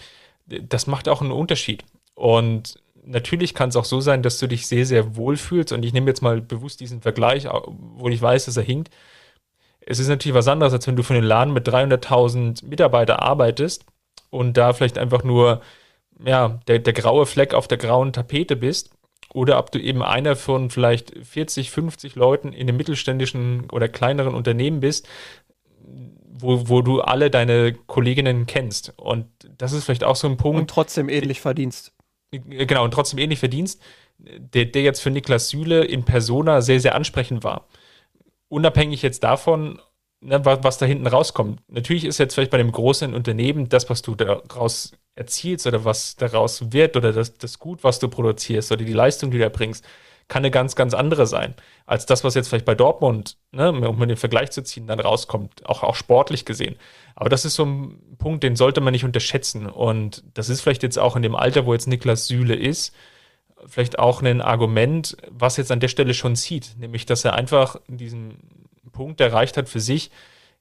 [0.46, 1.84] Das macht auch einen Unterschied.
[2.16, 5.72] Und natürlich kann es auch so sein, dass du dich sehr, sehr wohl fühlst.
[5.72, 8.90] Und ich nehme jetzt mal bewusst diesen Vergleich, wo ich weiß, dass er hinkt.
[9.80, 13.86] Es ist natürlich was anderes, als wenn du für einen Laden mit 300.000 Mitarbeitern arbeitest
[14.30, 15.62] und da vielleicht einfach nur
[16.24, 18.92] ja, der, der graue Fleck auf der grauen Tapete bist.
[19.34, 24.34] Oder ob du eben einer von vielleicht 40, 50 Leuten in einem mittelständischen oder kleineren
[24.34, 25.08] Unternehmen bist,
[26.40, 28.94] wo, wo du alle deine Kolleginnen kennst.
[28.98, 30.60] Und das ist vielleicht auch so ein Punkt.
[30.60, 31.94] Und trotzdem ähnlich verdienst.
[32.32, 33.82] Genau, und trotzdem ähnlich verdienst,
[34.18, 37.68] der, der jetzt für Niklas Süle in Persona sehr, sehr ansprechend war.
[38.48, 39.80] Unabhängig jetzt davon,
[40.22, 41.62] ne, was, was da hinten rauskommt.
[41.68, 46.16] Natürlich ist jetzt vielleicht bei einem großen Unternehmen das, was du daraus erzielst oder was
[46.16, 49.86] daraus wird oder das, das Gut, was du produzierst oder die Leistung, die du erbringst,
[50.30, 51.56] kann eine ganz, ganz andere sein,
[51.86, 55.66] als das, was jetzt vielleicht bei Dortmund, ne, um den Vergleich zu ziehen, dann rauskommt,
[55.66, 56.76] auch, auch sportlich gesehen.
[57.16, 59.66] Aber das ist so ein Punkt, den sollte man nicht unterschätzen.
[59.66, 62.94] Und das ist vielleicht jetzt auch in dem Alter, wo jetzt Niklas Süle ist,
[63.66, 67.78] vielleicht auch ein Argument, was jetzt an der Stelle schon zieht, nämlich dass er einfach
[67.88, 68.38] diesen
[68.92, 70.12] Punkt erreicht hat für sich,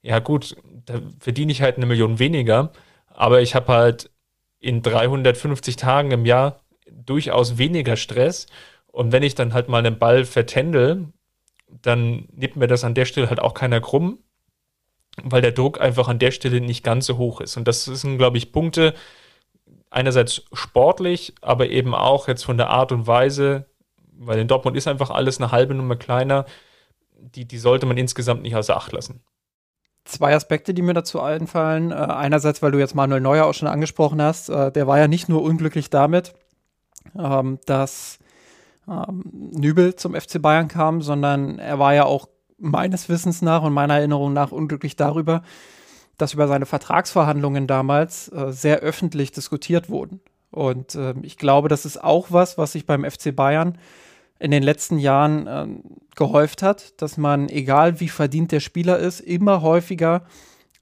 [0.01, 2.71] ja gut, da verdiene ich halt eine Million weniger,
[3.07, 4.09] aber ich habe halt
[4.59, 8.47] in 350 Tagen im Jahr durchaus weniger Stress
[8.91, 11.07] und wenn ich dann halt mal einen Ball vertändel,
[11.67, 14.19] dann nimmt mir das an der Stelle halt auch keiner krumm,
[15.23, 17.57] weil der Druck einfach an der Stelle nicht ganz so hoch ist.
[17.57, 18.93] Und das sind, glaube ich, Punkte,
[19.91, 23.65] einerseits sportlich, aber eben auch jetzt von der Art und Weise,
[24.11, 26.45] weil in Dortmund ist einfach alles eine halbe Nummer kleiner,
[27.11, 29.23] die, die sollte man insgesamt nicht außer Acht lassen.
[30.09, 31.91] Zwei Aspekte, die mir dazu einfallen.
[31.91, 35.07] Äh, einerseits, weil du jetzt Manuel Neuer auch schon angesprochen hast, äh, der war ja
[35.07, 36.33] nicht nur unglücklich damit,
[37.15, 38.17] ähm, dass
[38.87, 43.71] ähm, Nübel zum FC Bayern kam, sondern er war ja auch meines Wissens nach und
[43.71, 45.43] meiner Erinnerung nach unglücklich darüber,
[46.17, 50.21] dass über seine Vertragsverhandlungen damals äh, sehr öffentlich diskutiert wurden.
[50.49, 53.77] Und äh, ich glaube, das ist auch was, was sich beim FC Bayern
[54.39, 55.67] in den letzten Jahren äh,
[56.15, 60.23] gehäuft hat, dass man, egal wie verdient der Spieler ist, immer häufiger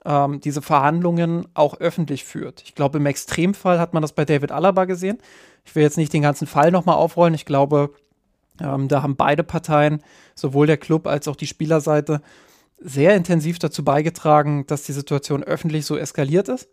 [0.05, 2.61] ähm, diese Verhandlungen auch öffentlich führt.
[2.63, 5.17] Ich glaube, im Extremfall hat man das bei David Alaba gesehen.
[5.65, 7.33] Ich will jetzt nicht den ganzen Fall nochmal aufrollen.
[7.33, 7.93] Ich glaube,
[8.61, 10.01] ähm, da haben beide Parteien,
[10.35, 12.21] sowohl der Club als auch die Spielerseite,
[12.79, 16.69] sehr intensiv dazu beigetragen, dass die Situation öffentlich so eskaliert ist.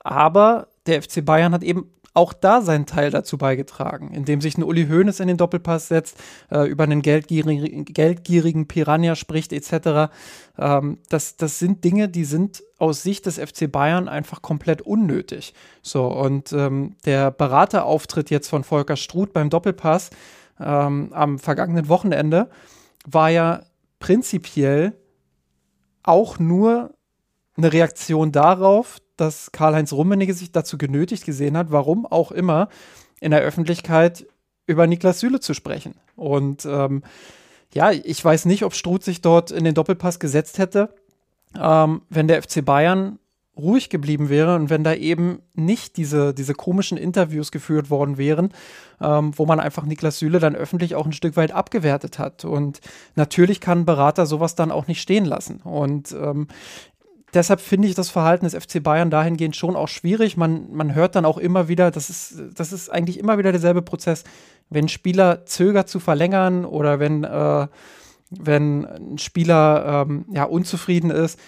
[0.00, 4.64] Aber der FC Bayern hat eben auch da seinen Teil dazu beigetragen, indem sich ein
[4.64, 6.18] Uli Hoeneß in den Doppelpass setzt,
[6.50, 10.10] äh, über einen geldgierigen, geldgierigen Piranha spricht etc.
[10.58, 15.54] Ähm, das, das sind Dinge, die sind aus Sicht des FC Bayern einfach komplett unnötig.
[15.82, 20.10] So, und ähm, der Beraterauftritt jetzt von Volker Struth beim Doppelpass
[20.58, 22.50] ähm, am vergangenen Wochenende
[23.06, 23.62] war ja
[24.00, 24.94] prinzipiell
[26.02, 26.97] auch nur
[27.58, 32.68] eine Reaktion darauf, dass Karl-Heinz Rummenigge sich dazu genötigt gesehen hat, warum auch immer,
[33.20, 34.26] in der Öffentlichkeit
[34.66, 35.94] über Niklas Süle zu sprechen.
[36.14, 37.02] Und ähm,
[37.74, 40.94] ja, ich weiß nicht, ob Struth sich dort in den Doppelpass gesetzt hätte,
[41.58, 43.18] ähm, wenn der FC Bayern
[43.58, 48.52] ruhig geblieben wäre und wenn da eben nicht diese, diese komischen Interviews geführt worden wären,
[49.00, 52.44] ähm, wo man einfach Niklas Süle dann öffentlich auch ein Stück weit abgewertet hat.
[52.44, 52.80] Und
[53.16, 55.60] natürlich kann ein Berater sowas dann auch nicht stehen lassen.
[55.62, 56.46] Und ähm,
[57.34, 60.36] deshalb finde ich das Verhalten des FC Bayern dahingehend schon auch schwierig.
[60.36, 63.82] Man, man hört dann auch immer wieder, das ist, das ist eigentlich immer wieder derselbe
[63.82, 64.24] Prozess,
[64.70, 67.66] wenn ein Spieler zögert zu verlängern oder wenn, äh,
[68.30, 71.38] wenn ein Spieler ähm, ja, unzufrieden ist,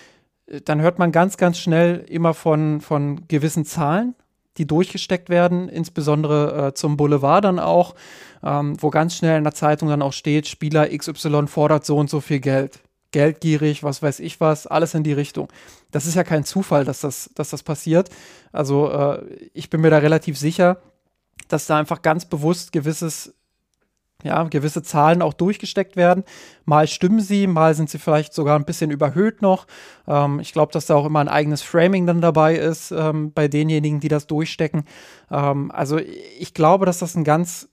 [0.64, 4.14] dann hört man ganz, ganz schnell immer von, von gewissen Zahlen,
[4.56, 7.94] die durchgesteckt werden, insbesondere äh, zum Boulevard dann auch,
[8.42, 12.10] ähm, wo ganz schnell in der Zeitung dann auch steht, Spieler XY fordert so und
[12.10, 12.80] so viel Geld
[13.12, 15.48] geldgierig, was weiß ich was, alles in die Richtung.
[15.90, 18.10] Das ist ja kein Zufall, dass das, dass das passiert.
[18.52, 20.78] Also äh, ich bin mir da relativ sicher,
[21.48, 23.34] dass da einfach ganz bewusst gewisses
[24.22, 26.24] ja, gewisse Zahlen auch durchgesteckt werden.
[26.64, 29.66] Mal stimmen sie, mal sind sie vielleicht sogar ein bisschen überhöht noch.
[30.06, 33.48] Ähm, ich glaube, dass da auch immer ein eigenes Framing dann dabei ist ähm, bei
[33.48, 34.84] denjenigen, die das durchstecken.
[35.30, 37.69] Ähm, also ich glaube, dass das ein ganz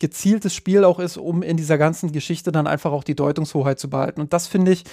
[0.00, 3.88] gezieltes Spiel auch ist, um in dieser ganzen Geschichte dann einfach auch die Deutungshoheit zu
[3.88, 4.20] behalten.
[4.20, 4.84] Und das finde ich,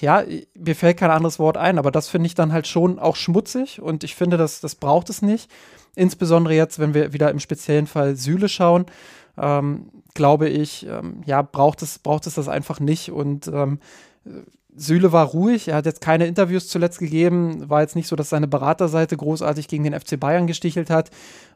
[0.00, 0.22] ja,
[0.54, 3.80] mir fällt kein anderes Wort ein, aber das finde ich dann halt schon auch schmutzig
[3.80, 5.50] und ich finde, das, das braucht es nicht.
[5.94, 8.86] Insbesondere jetzt, wenn wir wieder im speziellen Fall Sühle schauen
[9.36, 13.10] ähm, glaube ich, ähm, ja, braucht es, braucht es das einfach nicht.
[13.10, 13.78] Und ähm,
[14.74, 18.30] Süle war ruhig, er hat jetzt keine Interviews zuletzt gegeben, war jetzt nicht so, dass
[18.30, 21.10] seine Beraterseite großartig gegen den FC Bayern gestichelt hat.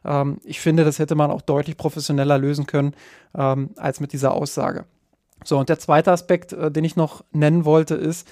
[0.05, 2.93] Ähm, ich finde, das hätte man auch deutlich professioneller lösen können
[3.35, 4.85] ähm, als mit dieser Aussage.
[5.43, 8.27] So, und der zweite Aspekt, äh, den ich noch nennen wollte, ist,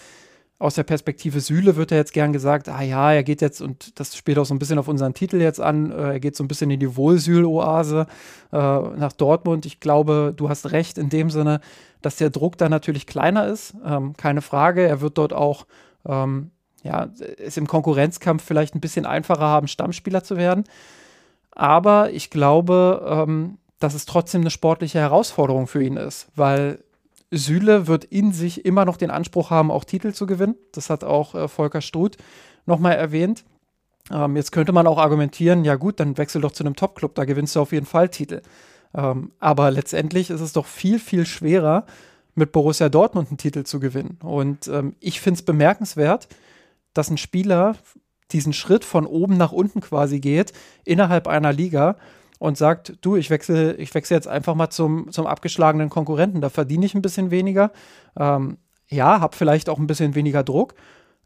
[0.58, 4.00] aus der Perspektive Süle wird ja jetzt gern gesagt, ah ja, er geht jetzt, und
[4.00, 6.44] das spielt auch so ein bisschen auf unseren Titel jetzt an, äh, er geht so
[6.44, 8.08] ein bisschen in die Wohlsühl-Oase
[8.54, 9.66] äh, nach Dortmund.
[9.66, 11.60] Ich glaube, du hast recht in dem Sinne,
[12.02, 14.88] dass der Druck da natürlich kleiner ist, ähm, keine Frage.
[14.88, 15.66] Er wird dort auch,
[16.08, 16.52] ähm,
[16.84, 20.64] ja, es im Konkurrenzkampf vielleicht ein bisschen einfacher haben, Stammspieler zu werden.
[21.52, 26.80] Aber ich glaube, ähm, dass es trotzdem eine sportliche Herausforderung für ihn ist, weil
[27.38, 30.56] Süle wird in sich immer noch den Anspruch haben, auch Titel zu gewinnen.
[30.72, 32.18] Das hat auch äh, Volker Struth
[32.66, 33.46] nochmal erwähnt.
[34.12, 37.26] Ähm, jetzt könnte man auch argumentieren, ja gut, dann wechsel doch zu einem Top-Club, da
[37.26, 38.42] gewinnst du auf jeden Fall Titel.
[38.94, 41.86] Ähm, aber letztendlich ist es doch viel, viel schwerer,
[42.36, 44.20] mit Borussia Dortmund einen Titel zu gewinnen.
[44.22, 46.28] Und ähm, ich finde es bemerkenswert,
[46.94, 47.78] dass ein Spieler
[48.32, 50.52] diesen Schritt von oben nach unten quasi geht,
[50.84, 51.98] innerhalb einer Liga
[52.40, 56.42] und sagt, du, ich wechsle, ich wechsle jetzt einfach mal zum, zum abgeschlagenen Konkurrenten.
[56.42, 57.72] Da verdiene ich ein bisschen weniger.
[58.18, 58.58] Ähm,
[58.88, 60.76] ja, habe vielleicht auch ein bisschen weniger Druck,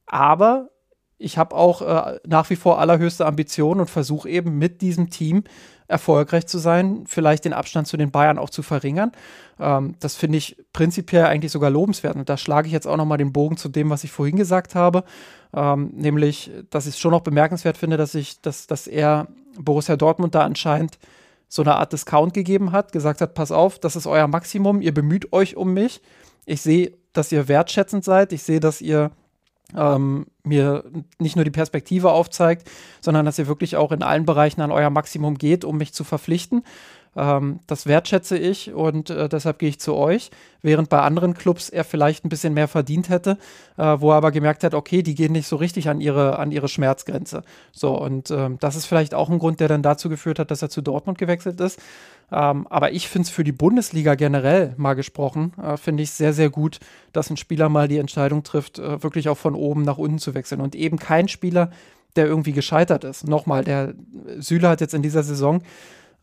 [0.05, 0.70] aber
[1.18, 5.43] ich habe auch äh, nach wie vor allerhöchste Ambitionen und versuche eben mit diesem Team
[5.90, 9.12] erfolgreich zu sein, vielleicht den Abstand zu den Bayern auch zu verringern.
[9.60, 12.16] Ähm, das finde ich prinzipiell eigentlich sogar lobenswert.
[12.16, 14.76] Und da schlage ich jetzt auch nochmal den Bogen zu dem, was ich vorhin gesagt
[14.76, 15.04] habe,
[15.54, 19.28] ähm, nämlich, dass ich es schon noch bemerkenswert finde, dass ich, dass, dass er
[19.60, 21.00] Borussia Dortmund da anscheinend
[21.48, 24.94] so eine Art Discount gegeben hat, gesagt hat, pass auf, das ist euer Maximum, ihr
[24.94, 26.02] bemüht euch um mich.
[26.46, 29.10] Ich sehe, dass ihr wertschätzend seid, ich sehe, dass ihr
[29.76, 30.84] ähm, mir
[31.20, 32.70] nicht nur die Perspektive aufzeigt,
[33.01, 36.03] sondern dass ihr wirklich auch in allen Bereichen an euer Maximum geht, um mich zu
[36.03, 36.63] verpflichten.
[37.16, 40.32] Ähm, das wertschätze ich und äh, deshalb gehe ich zu euch.
[40.62, 43.38] Während bei anderen Clubs er vielleicht ein bisschen mehr verdient hätte,
[43.78, 46.51] äh, wo er aber gemerkt hat, okay, die gehen nicht so richtig an ihre, an
[46.51, 47.43] ihre Schmerzgrenze.
[47.72, 50.62] So, und ähm, das ist vielleicht auch ein Grund, der dann dazu geführt hat, dass
[50.62, 51.80] er zu Dortmund gewechselt ist.
[52.32, 56.34] Ähm, aber ich finde es für die Bundesliga generell mal gesprochen, äh, finde ich sehr,
[56.34, 56.80] sehr gut,
[57.12, 60.36] dass ein Spieler mal die Entscheidung trifft, äh, wirklich auch von oben nach unten zu
[60.36, 60.62] wechseln.
[60.62, 61.72] Und eben kein Spieler,
[62.16, 63.28] der irgendwie gescheitert ist.
[63.28, 63.93] Nochmal, der
[64.38, 65.62] Süle hat jetzt in dieser Saison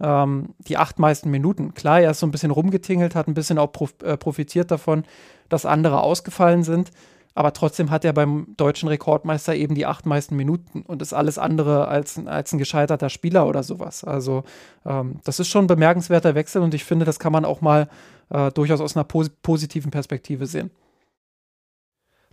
[0.00, 1.74] ähm, die acht meisten Minuten.
[1.74, 5.04] Klar, er ist so ein bisschen rumgetingelt, hat ein bisschen auch prof äh, profitiert davon,
[5.48, 6.90] dass andere ausgefallen sind.
[7.34, 11.36] Aber trotzdem hat er beim deutschen Rekordmeister eben die acht meisten Minuten und ist alles
[11.36, 14.04] andere als, als ein gescheiterter Spieler oder sowas.
[14.04, 14.44] Also
[14.86, 17.90] ähm, das ist schon ein bemerkenswerter Wechsel und ich finde, das kann man auch mal
[18.30, 20.70] äh, durchaus aus einer pos positiven Perspektive sehen.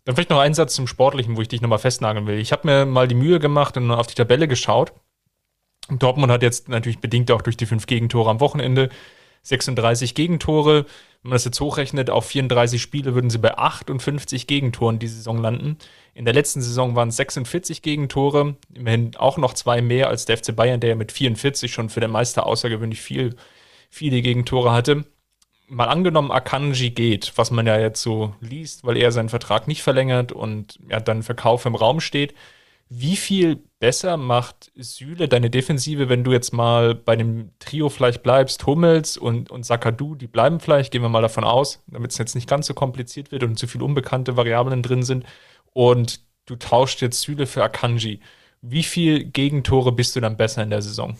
[0.06, 2.38] Dann vielleicht noch ein Satz zum Sportlichen, wo ich dich nochmal festnageln will.
[2.38, 4.94] Ich habe mir mal die Mühe gemacht und auf die Tabelle geschaut
[5.90, 8.90] Dortmund hat jetzt natürlich bedingt auch durch die fünf Gegentore am Wochenende
[9.44, 10.86] 36 Gegentore.
[11.22, 15.38] Wenn man das jetzt hochrechnet, auf 34 Spiele würden sie bei 58 Gegentoren die Saison
[15.38, 15.78] landen.
[16.14, 20.38] In der letzten Saison waren es 46 Gegentore, immerhin auch noch zwei mehr als der
[20.38, 23.36] FC Bayern, der ja mit 44 schon für den Meister außergewöhnlich viel,
[23.90, 25.06] viele Gegentore hatte.
[25.68, 29.82] Mal angenommen, Akanji geht, was man ja jetzt so liest, weil er seinen Vertrag nicht
[29.82, 32.34] verlängert und ja dann Verkauf im Raum steht
[32.96, 38.24] wie viel besser macht Süle deine Defensive, wenn du jetzt mal bei dem Trio vielleicht
[38.24, 42.18] bleibst, Hummels und, und Sakadu, die bleiben vielleicht, gehen wir mal davon aus, damit es
[42.18, 45.26] jetzt nicht ganz so kompliziert wird und zu viele unbekannte Variablen drin sind.
[45.74, 48.22] Und du tauscht jetzt Süle für Akanji.
[48.62, 51.18] Wie viel Gegentore bist du dann besser in der Saison?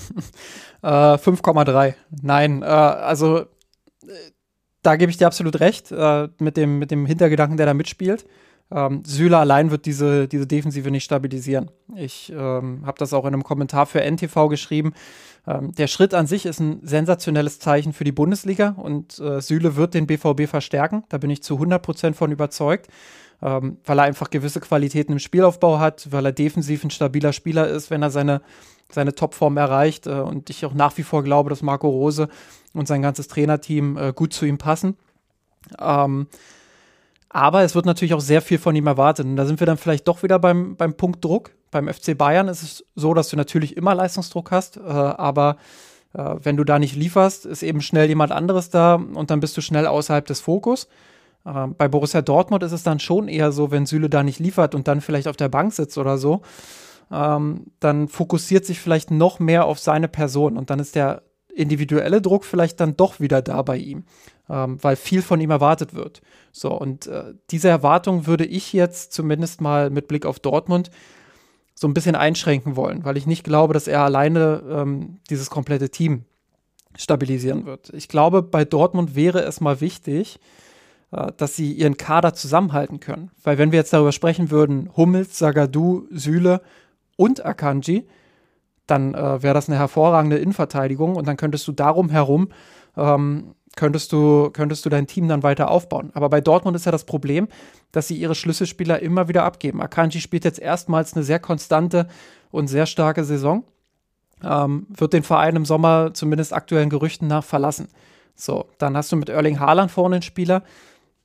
[0.82, 1.92] äh, 5,3.
[2.22, 3.44] Nein, äh, also äh,
[4.80, 8.24] da gebe ich dir absolut recht äh, mit, dem, mit dem Hintergedanken, der da mitspielt.
[8.74, 11.70] Ähm, Süle allein wird diese, diese Defensive nicht stabilisieren.
[11.94, 14.94] Ich ähm, habe das auch in einem Kommentar für NTV geschrieben.
[15.46, 19.76] Ähm, der Schritt an sich ist ein sensationelles Zeichen für die Bundesliga und äh, Süle
[19.76, 21.04] wird den BVB verstärken.
[21.08, 22.88] Da bin ich zu 100 Prozent von überzeugt,
[23.42, 27.68] ähm, weil er einfach gewisse Qualitäten im Spielaufbau hat, weil er defensiv ein stabiler Spieler
[27.68, 28.40] ist, wenn er seine,
[28.90, 30.06] seine Topform erreicht.
[30.06, 32.28] Äh, und ich auch nach wie vor glaube, dass Marco Rose
[32.72, 34.96] und sein ganzes Trainerteam äh, gut zu ihm passen.
[35.78, 36.28] Ähm,
[37.32, 39.24] aber es wird natürlich auch sehr viel von ihm erwartet.
[39.24, 41.52] Und da sind wir dann vielleicht doch wieder beim, beim Punkt Druck.
[41.70, 45.56] Beim FC Bayern ist es so, dass du natürlich immer Leistungsdruck hast, äh, aber
[46.12, 49.56] äh, wenn du da nicht lieferst, ist eben schnell jemand anderes da und dann bist
[49.56, 50.88] du schnell außerhalb des Fokus.
[51.46, 54.74] Äh, bei Borussia Dortmund ist es dann schon eher so, wenn Süle da nicht liefert
[54.74, 56.42] und dann vielleicht auf der Bank sitzt oder so,
[57.10, 61.22] ähm, dann fokussiert sich vielleicht noch mehr auf seine Person und dann ist der
[61.54, 64.04] individuelle Druck vielleicht dann doch wieder da bei ihm,
[64.50, 66.20] ähm, weil viel von ihm erwartet wird.
[66.52, 70.90] So, und äh, diese Erwartung würde ich jetzt zumindest mal mit Blick auf Dortmund
[71.74, 75.90] so ein bisschen einschränken wollen, weil ich nicht glaube, dass er alleine ähm, dieses komplette
[75.90, 76.24] Team
[76.96, 77.90] stabilisieren wird.
[77.94, 80.38] Ich glaube, bei Dortmund wäre es mal wichtig,
[81.10, 83.30] äh, dass sie ihren Kader zusammenhalten können.
[83.42, 86.60] Weil wenn wir jetzt darüber sprechen würden, Hummels, Sagadu, Süle
[87.16, 88.06] und Akanji,
[88.86, 92.48] dann äh, wäre das eine hervorragende Innenverteidigung und dann könntest du darum herum
[92.96, 96.10] ähm, könntest du, könntest du dein Team dann weiter aufbauen.
[96.14, 97.48] Aber bei Dortmund ist ja das Problem,
[97.90, 99.80] dass sie ihre Schlüsselspieler immer wieder abgeben.
[99.80, 102.08] Akanji spielt jetzt erstmals eine sehr konstante
[102.50, 103.64] und sehr starke Saison.
[104.42, 107.88] Ähm, wird den Verein im Sommer zumindest aktuellen Gerüchten nach verlassen.
[108.34, 110.62] So, dann hast du mit Erling Haaland vorne einen Spieler,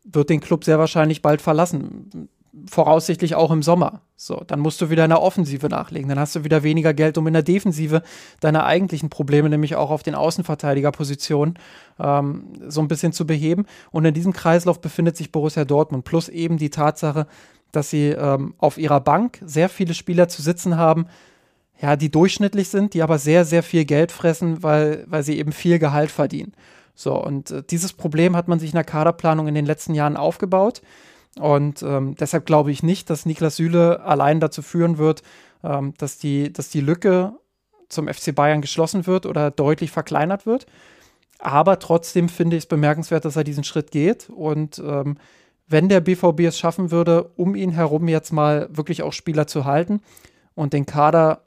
[0.04, 2.30] wird den Club sehr wahrscheinlich bald verlassen
[2.70, 4.02] voraussichtlich auch im Sommer.
[4.16, 6.10] So, dann musst du wieder in der Offensive nachlegen.
[6.10, 8.02] Dann hast du wieder weniger Geld, um in der Defensive
[8.40, 11.60] deine eigentlichen Probleme, nämlich auch auf den Außenverteidigerpositionen,
[12.00, 13.66] ähm, so ein bisschen zu beheben.
[13.92, 16.04] Und in diesem Kreislauf befindet sich Borussia Dortmund.
[16.04, 17.28] Plus eben die Tatsache,
[17.72, 21.08] dass sie ähm, auf ihrer Bank sehr viele Spieler zu sitzen haben,
[21.80, 25.52] ja, die durchschnittlich sind, die aber sehr, sehr viel Geld fressen, weil, weil sie eben
[25.52, 26.54] viel Gehalt verdienen.
[26.96, 30.18] So, und äh, dieses Problem hat man sich in der Kaderplanung in den letzten Jahren
[30.18, 30.82] aufgebaut.
[31.40, 35.22] Und ähm, deshalb glaube ich nicht, dass Niklas Süle allein dazu führen wird,
[35.64, 37.34] ähm, dass, die, dass die Lücke
[37.90, 40.66] zum FC Bayern geschlossen wird oder deutlich verkleinert wird.
[41.40, 44.30] Aber trotzdem finde ich es bemerkenswert, dass er diesen Schritt geht.
[44.30, 45.18] Und ähm,
[45.68, 49.66] wenn der BVB es schaffen würde, um ihn herum jetzt mal wirklich auch Spieler zu
[49.66, 50.02] halten
[50.56, 51.42] und den Kader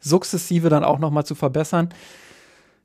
[0.00, 1.90] sukzessive dann auch nochmal zu verbessern,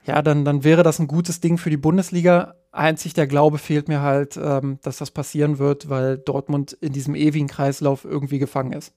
[0.08, 2.56] ja, dann, dann wäre das ein gutes Ding für die Bundesliga.
[2.72, 7.14] Einzig der Glaube fehlt mir halt, ähm, dass das passieren wird, weil Dortmund in diesem
[7.14, 8.94] ewigen Kreislauf irgendwie gefangen ist.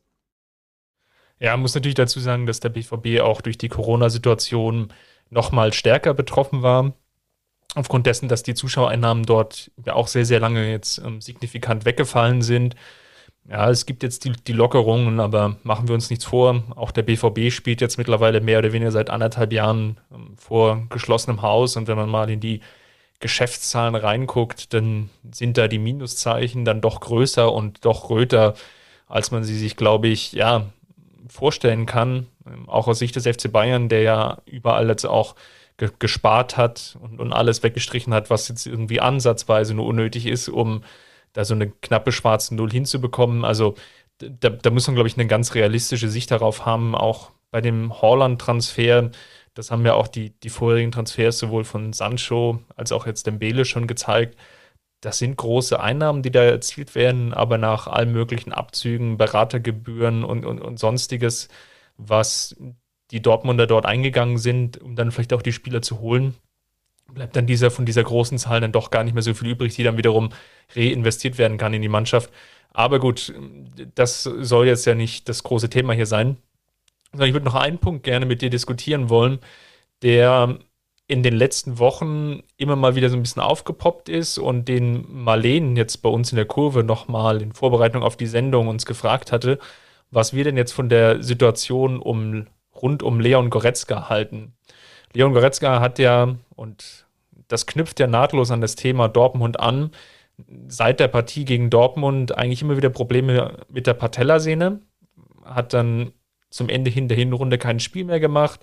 [1.40, 4.92] Ja, muss natürlich dazu sagen, dass der BVB auch durch die Corona-Situation
[5.30, 6.92] nochmal stärker betroffen war.
[7.74, 12.42] Aufgrund dessen, dass die Zuschauereinnahmen dort ja auch sehr, sehr lange jetzt ähm, signifikant weggefallen
[12.42, 12.76] sind.
[13.50, 16.62] Ja, es gibt jetzt die, die Lockerungen, aber machen wir uns nichts vor.
[16.76, 21.42] Auch der BVB spielt jetzt mittlerweile mehr oder weniger seit anderthalb Jahren ähm, vor geschlossenem
[21.42, 21.76] Haus.
[21.76, 22.60] Und wenn man mal in die
[23.18, 28.54] Geschäftszahlen reinguckt, dann sind da die Minuszeichen dann doch größer und doch röter,
[29.08, 30.66] als man sie sich, glaube ich, ja,
[31.28, 32.28] vorstellen kann.
[32.46, 35.34] Ähm, auch aus Sicht des FC Bayern, der ja überall jetzt auch
[35.76, 40.48] ge gespart hat und, und alles weggestrichen hat, was jetzt irgendwie ansatzweise nur unnötig ist,
[40.48, 40.84] um
[41.32, 43.44] da so eine knappe schwarze Null hinzubekommen.
[43.44, 43.74] Also
[44.18, 48.00] da, da muss man, glaube ich, eine ganz realistische Sicht darauf haben, auch bei dem
[48.00, 49.10] Holland-Transfer.
[49.54, 53.64] Das haben ja auch die, die vorherigen Transfers sowohl von Sancho als auch jetzt Dembele
[53.64, 54.38] schon gezeigt.
[55.00, 60.44] Das sind große Einnahmen, die da erzielt werden, aber nach allen möglichen Abzügen, Beratergebühren und,
[60.44, 61.48] und, und sonstiges,
[61.96, 62.54] was
[63.10, 66.34] die Dortmunder dort eingegangen sind, um dann vielleicht auch die Spieler zu holen,
[67.14, 69.74] bleibt dann dieser von dieser großen Zahl dann doch gar nicht mehr so viel übrig,
[69.74, 70.30] die dann wiederum
[70.74, 72.30] reinvestiert werden kann in die Mannschaft.
[72.72, 73.34] Aber gut,
[73.94, 76.36] das soll jetzt ja nicht das große Thema hier sein.
[77.14, 79.40] Ich würde noch einen Punkt gerne mit dir diskutieren wollen,
[80.02, 80.58] der
[81.08, 85.74] in den letzten Wochen immer mal wieder so ein bisschen aufgepoppt ist und den Marleen
[85.76, 89.58] jetzt bei uns in der Kurve nochmal in Vorbereitung auf die Sendung uns gefragt hatte,
[90.12, 92.46] was wir denn jetzt von der Situation um,
[92.80, 94.52] rund um Leon Goretzka halten.
[95.12, 97.06] Leon Goretzka hat ja, und
[97.48, 99.90] das knüpft ja nahtlos an das Thema Dortmund an,
[100.68, 104.80] seit der Partie gegen Dortmund eigentlich immer wieder Probleme mit der Patellasehne,
[105.44, 106.12] hat dann
[106.50, 108.60] zum Ende hin der Hinrunde kein Spiel mehr gemacht.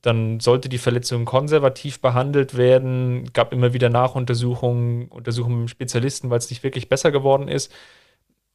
[0.00, 6.38] Dann sollte die Verletzung konservativ behandelt werden, gab immer wieder Nachuntersuchungen, Untersuchungen mit Spezialisten, weil
[6.38, 7.72] es nicht wirklich besser geworden ist.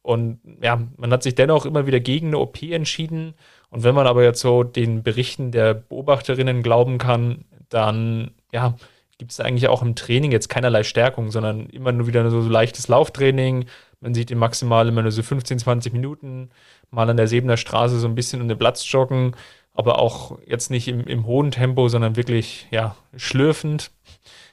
[0.08, 3.34] Und ja, man hat sich dennoch immer wieder gegen eine OP entschieden.
[3.68, 8.74] Und wenn man aber jetzt so den Berichten der Beobachterinnen glauben kann, dann ja,
[9.18, 12.48] gibt es eigentlich auch im Training jetzt keinerlei Stärkung, sondern immer nur wieder so, so
[12.48, 13.66] leichtes Lauftraining.
[14.00, 16.48] Man sieht ihn maximal immer nur so 15, 20 Minuten,
[16.90, 19.36] mal an der Sebener Straße so ein bisschen um den Platz joggen,
[19.74, 23.90] aber auch jetzt nicht im, im hohen Tempo, sondern wirklich ja, schlürfend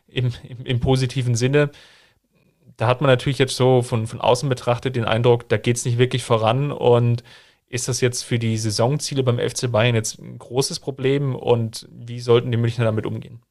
[0.09, 1.69] im, im, im positiven Sinne
[2.77, 5.85] da hat man natürlich jetzt so von, von außen betrachtet den Eindruck, da geht es
[5.85, 7.23] nicht wirklich voran und
[7.67, 12.19] ist das jetzt für die Saisonziele beim FC Bayern jetzt ein großes Problem und wie
[12.19, 13.41] sollten die Münchner damit umgehen?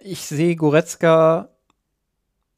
[0.00, 1.48] Ich sehe Goretzka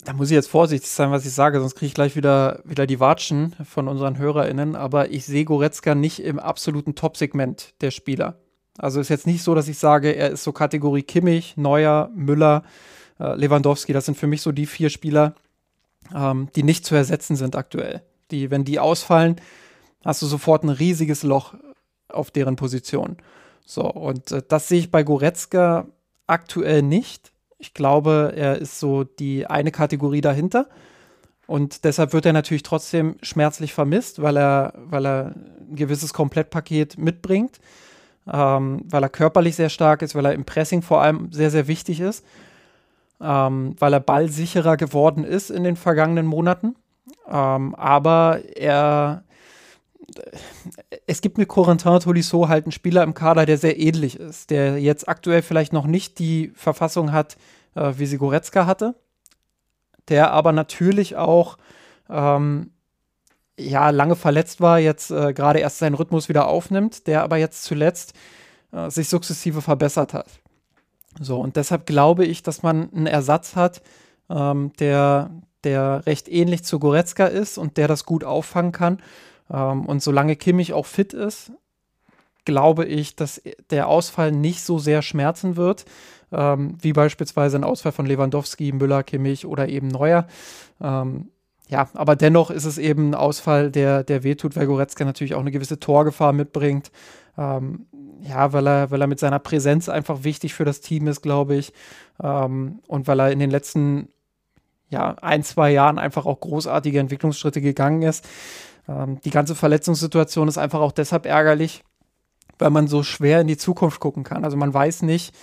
[0.06, 2.86] da muss ich jetzt vorsichtig sein, was ich sage, sonst kriege ich gleich wieder, wieder
[2.86, 4.76] die Watschen von unseren HörerInnen.
[4.76, 8.38] Aber ich sehe Goretzka nicht im absoluten Top-Segment der Spieler.
[8.78, 12.62] Also ist jetzt nicht so, dass ich sage, er ist so Kategorie Kimmich, Neuer, Müller,
[13.18, 13.92] Lewandowski.
[13.92, 15.34] Das sind für mich so die vier Spieler,
[16.14, 18.02] ähm, die nicht zu ersetzen sind aktuell.
[18.30, 19.36] Die, wenn die ausfallen,
[20.04, 21.54] hast du sofort ein riesiges Loch
[22.08, 23.16] auf deren Position.
[23.64, 25.86] So, und äh, das sehe ich bei Goretzka
[26.26, 27.32] aktuell nicht.
[27.58, 30.68] Ich glaube, er ist so die eine Kategorie dahinter.
[31.46, 36.98] Und deshalb wird er natürlich trotzdem schmerzlich vermisst, weil er, weil er ein gewisses Komplettpaket
[36.98, 37.60] mitbringt,
[38.30, 41.68] ähm, weil er körperlich sehr stark ist, weil er im Pressing vor allem sehr, sehr
[41.68, 42.24] wichtig ist,
[43.20, 46.76] ähm, weil er ballsicherer geworden ist in den vergangenen Monaten.
[47.28, 49.24] Ähm, aber er
[51.06, 54.78] es gibt mit Corentin Tolisso halt einen Spieler im Kader, der sehr ähnlich ist, der
[54.78, 57.36] jetzt aktuell vielleicht noch nicht die Verfassung hat,
[57.74, 58.94] äh, wie sie Goretzka hatte,
[60.08, 61.58] der aber natürlich auch
[62.08, 62.70] ähm,
[63.58, 67.64] ja lange verletzt war, jetzt äh, gerade erst seinen Rhythmus wieder aufnimmt, der aber jetzt
[67.64, 68.14] zuletzt
[68.72, 70.26] äh, sich sukzessive verbessert hat.
[71.20, 73.82] So, und deshalb glaube ich, dass man einen Ersatz hat,
[74.28, 75.30] ähm, der,
[75.64, 78.98] der recht ähnlich zu Goretzka ist und der das gut auffangen kann
[79.50, 81.52] ähm, und solange Kimmich auch fit ist,
[82.44, 85.84] glaube ich, dass der Ausfall nicht so sehr schmerzen wird,
[86.32, 90.26] ähm, wie beispielsweise ein Ausfall von Lewandowski, Müller, Kimmich oder eben Neuer.
[90.80, 91.28] Ähm,
[91.68, 95.40] ja, aber dennoch ist es eben ein Ausfall, der, der wehtut, weil Goretzka natürlich auch
[95.40, 96.92] eine gewisse Torgefahr mitbringt.
[97.38, 97.86] Ähm,
[98.22, 101.56] ja, weil er, weil er mit seiner Präsenz einfach wichtig für das Team ist, glaube
[101.56, 101.72] ich.
[102.22, 104.08] Ähm, und weil er in den letzten
[104.88, 108.26] ja, ein, zwei Jahren einfach auch großartige Entwicklungsschritte gegangen ist.
[108.88, 111.82] Ähm, die ganze Verletzungssituation ist einfach auch deshalb ärgerlich,
[112.58, 114.44] weil man so schwer in die Zukunft gucken kann.
[114.44, 115.34] Also man weiß nicht,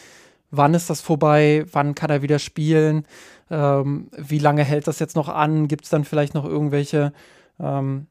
[0.49, 3.05] wann ist das vorbei, wann kann er wieder spielen,
[3.49, 7.11] ähm, wie lange hält das jetzt noch an, gibt es dann vielleicht noch irgendwelche,
[7.59, 8.07] ähm,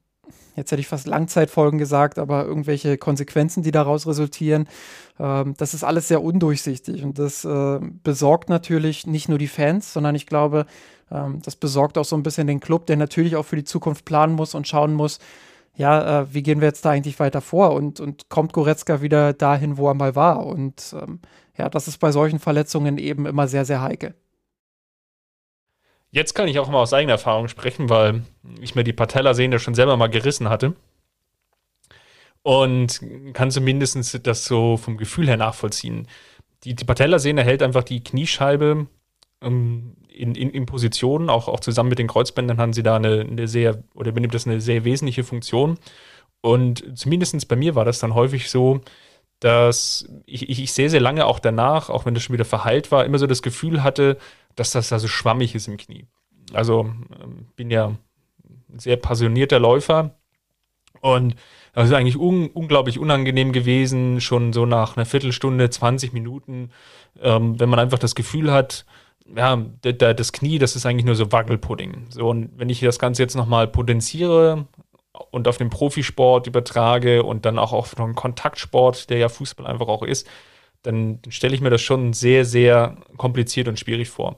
[0.56, 4.68] jetzt hätte ich fast Langzeitfolgen gesagt, aber irgendwelche Konsequenzen, die daraus resultieren.
[5.18, 9.92] Ähm, das ist alles sehr undurchsichtig und das äh, besorgt natürlich nicht nur die Fans,
[9.92, 10.66] sondern ich glaube,
[11.10, 14.04] ähm, das besorgt auch so ein bisschen den Club, der natürlich auch für die Zukunft
[14.04, 15.18] planen muss und schauen muss,
[15.74, 19.32] ja, äh, wie gehen wir jetzt da eigentlich weiter vor und, und kommt Goretzka wieder
[19.32, 20.44] dahin, wo er mal war?
[20.44, 21.20] Und ähm,
[21.56, 24.14] ja, das ist bei solchen Verletzungen eben immer sehr, sehr heikel.
[26.12, 28.22] Jetzt kann ich auch mal aus eigener Erfahrung sprechen, weil
[28.60, 30.74] ich mir die Patellasehne schon selber mal gerissen hatte.
[32.42, 33.00] Und
[33.32, 36.06] kann zumindest das so vom Gefühl her nachvollziehen.
[36.64, 38.86] Die, die Patellasehne hält einfach die Kniescheibe
[39.40, 43.20] ähm, in, in, in Positionen, auch, auch zusammen mit den Kreuzbändern haben sie da eine,
[43.20, 45.78] eine sehr, oder übernimmt das eine sehr wesentliche Funktion.
[46.42, 48.82] Und zumindest bei mir war das dann häufig so,
[49.40, 52.92] dass ich, ich, ich sehr, sehr lange auch danach, auch wenn das schon wieder verheilt
[52.92, 54.18] war, immer so das Gefühl hatte,
[54.56, 56.06] dass das da so schwammig ist im Knie.
[56.52, 56.92] Also
[57.22, 57.96] ähm, bin ja
[58.72, 60.14] ein sehr passionierter Läufer
[61.00, 61.34] und
[61.74, 66.70] das ist eigentlich un unglaublich unangenehm gewesen, schon so nach einer Viertelstunde, 20 Minuten,
[67.20, 68.84] ähm, wenn man einfach das Gefühl hat,
[69.34, 72.06] ja, das Knie, das ist eigentlich nur so Wackelpudding.
[72.10, 74.66] So, und wenn ich das Ganze jetzt nochmal potenziere
[75.30, 79.88] und auf den Profisport übertrage und dann auch auf den Kontaktsport, der ja Fußball einfach
[79.88, 80.28] auch ist,
[80.82, 84.36] dann stelle ich mir das schon sehr, sehr kompliziert und schwierig vor.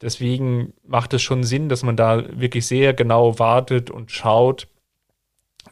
[0.00, 4.68] Deswegen macht es schon Sinn, dass man da wirklich sehr genau wartet und schaut,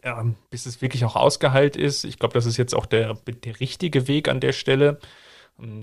[0.02, 2.04] ja, bis es wirklich auch ausgeheilt ist.
[2.04, 4.98] Ich glaube, das ist jetzt auch der, der richtige Weg an der Stelle.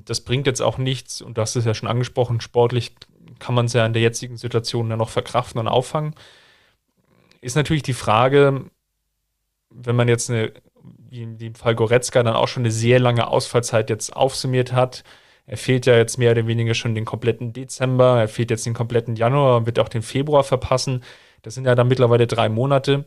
[0.05, 2.93] Das bringt jetzt auch nichts, und du hast es ja schon angesprochen, sportlich
[3.39, 6.15] kann man es ja in der jetzigen Situation dann noch verkraften und auffangen.
[7.41, 8.65] Ist natürlich die Frage,
[9.69, 10.51] wenn man jetzt eine,
[11.09, 15.03] wie im Fall Goretzka, dann auch schon eine sehr lange Ausfallzeit jetzt aufsummiert hat.
[15.45, 18.73] Er fehlt ja jetzt mehr oder weniger schon den kompletten Dezember, er fehlt jetzt den
[18.73, 21.03] kompletten Januar und wird auch den Februar verpassen.
[21.41, 23.05] Das sind ja dann mittlerweile drei Monate.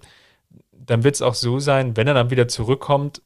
[0.72, 3.22] Dann wird es auch so sein, wenn er dann wieder zurückkommt,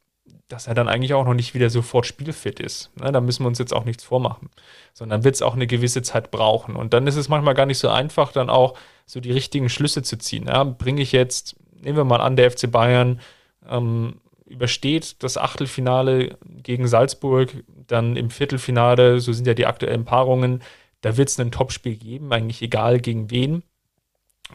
[0.49, 2.91] dass er dann eigentlich auch noch nicht wieder sofort spielfit ist.
[2.99, 4.51] Ne, da müssen wir uns jetzt auch nichts vormachen,
[4.95, 6.75] sondern wird es auch eine gewisse Zeit brauchen.
[6.75, 8.75] Und dann ist es manchmal gar nicht so einfach, dann auch
[9.05, 10.47] so die richtigen Schlüsse zu ziehen.
[10.47, 13.21] Ja, Bringe ich jetzt, nehmen wir mal an, der FC Bayern
[13.69, 20.63] ähm, übersteht das Achtelfinale gegen Salzburg, dann im Viertelfinale, so sind ja die aktuellen Paarungen,
[21.01, 23.63] da wird es ein Topspiel geben, eigentlich egal gegen wen.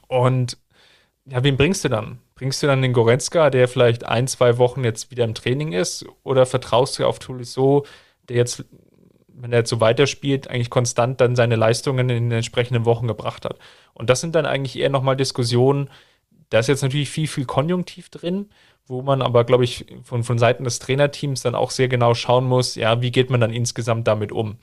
[0.08, 0.58] Und
[1.26, 2.20] ja, wen bringst du dann?
[2.36, 6.06] Bringst du dann den Goretzka, der vielleicht ein, zwei Wochen jetzt wieder im Training ist?
[6.24, 7.86] Oder vertraust du auf Tolisso,
[8.28, 8.66] der jetzt,
[9.28, 13.46] wenn er jetzt so weiterspielt, eigentlich konstant dann seine Leistungen in den entsprechenden Wochen gebracht
[13.46, 13.60] hat?
[13.94, 15.90] Und das sind dann eigentlich eher nochmal Diskussionen.
[16.50, 18.50] Da ist jetzt natürlich viel, viel Konjunktiv drin,
[18.88, 22.46] wo man aber, glaube ich, von, von Seiten des Trainerteams dann auch sehr genau schauen
[22.46, 24.58] muss, ja, wie geht man dann insgesamt damit um?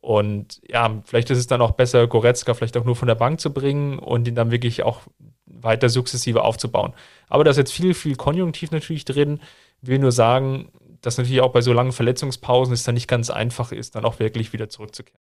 [0.00, 3.40] Und ja, vielleicht ist es dann auch besser, Goretzka vielleicht auch nur von der Bank
[3.40, 5.02] zu bringen und ihn dann wirklich auch
[5.46, 6.94] weiter sukzessive aufzubauen.
[7.28, 9.40] Aber da ist jetzt viel, viel Konjunktiv natürlich drin.
[9.82, 13.72] Will nur sagen, dass natürlich auch bei so langen Verletzungspausen es dann nicht ganz einfach
[13.72, 15.20] ist, dann auch wirklich wieder zurückzukehren.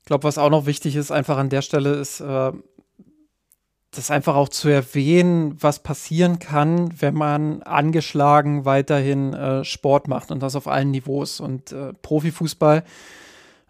[0.00, 2.52] Ich glaube, was auch noch wichtig ist, einfach an der Stelle ist, äh,
[3.92, 10.30] das einfach auch zu erwähnen, was passieren kann, wenn man angeschlagen weiterhin äh, Sport macht
[10.30, 11.40] und das auf allen Niveaus.
[11.40, 12.84] Und äh, Profifußball,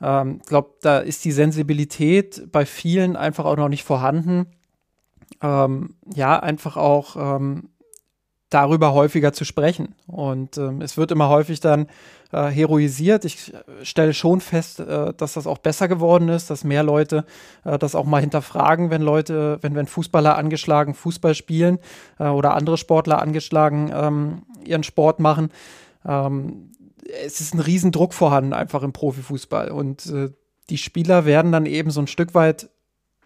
[0.00, 4.46] ich ähm, glaube, da ist die Sensibilität bei vielen einfach auch noch nicht vorhanden.
[5.42, 7.70] Ähm, ja, einfach auch ähm,
[8.48, 9.96] darüber häufiger zu sprechen.
[10.06, 11.88] Und ähm, es wird immer häufig dann
[12.32, 13.24] äh, heroisiert.
[13.24, 13.52] Ich
[13.82, 17.24] stelle schon fest, äh, dass das auch besser geworden ist, dass mehr Leute
[17.64, 21.78] äh, das auch mal hinterfragen, wenn Leute, wenn, wenn Fußballer angeschlagen Fußball spielen
[22.18, 25.50] äh, oder andere Sportler angeschlagen ähm, ihren Sport machen.
[26.06, 26.70] Ähm,
[27.24, 29.70] es ist ein Riesendruck vorhanden einfach im Profifußball.
[29.70, 30.30] Und äh,
[30.70, 32.70] die Spieler werden dann eben so ein Stück weit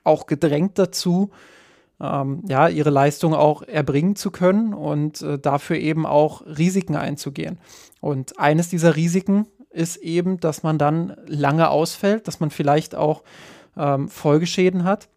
[0.05, 1.31] auch gedrängt dazu,
[2.01, 7.59] ähm, ja, ihre Leistung auch erbringen zu können und äh, dafür eben auch Risiken einzugehen.
[8.07, 13.25] Und eines dieser Risiken ist eben, dass man dann lange ausfällt, dass man vielleicht auch
[13.77, 15.09] ähm, Folgeschäden hat.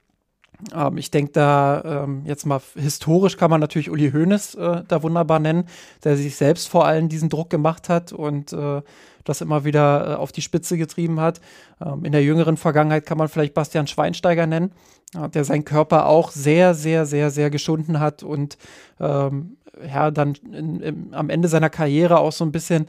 [0.74, 5.04] Ähm, ich denke da ähm, jetzt mal historisch kann man natürlich Uli Hoeneß äh, da
[5.04, 5.66] wunderbar nennen,
[6.04, 8.82] der sich selbst vor allem diesen Druck gemacht hat und äh,
[9.24, 11.42] das immer wieder äh, auf die Spitze getrieben hat.
[11.80, 14.72] Ähm, in der jüngeren Vergangenheit kann man vielleicht Bastian Schweinsteiger nennen,
[15.16, 18.58] äh, der seinen Körper auch sehr, sehr, sehr, sehr geschunden hat und
[19.00, 19.58] ähm,
[19.88, 22.88] ja, dann in, in, am Ende seiner Karriere auch so ein bisschen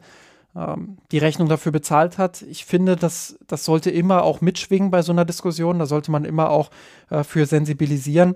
[0.55, 2.41] ähm, die Rechnung dafür bezahlt hat.
[2.43, 5.79] Ich finde, das, das sollte immer auch mitschwingen bei so einer Diskussion.
[5.79, 6.69] Da sollte man immer auch
[7.09, 8.35] äh, für sensibilisieren,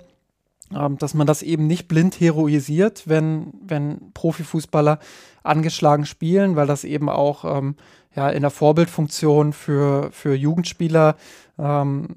[0.73, 4.99] ähm, dass man das eben nicht blind heroisiert, wenn, wenn Profifußballer
[5.43, 7.75] angeschlagen spielen, weil das eben auch ähm,
[8.15, 11.15] ja, in der Vorbildfunktion für, für Jugendspieler
[11.59, 12.07] ähm,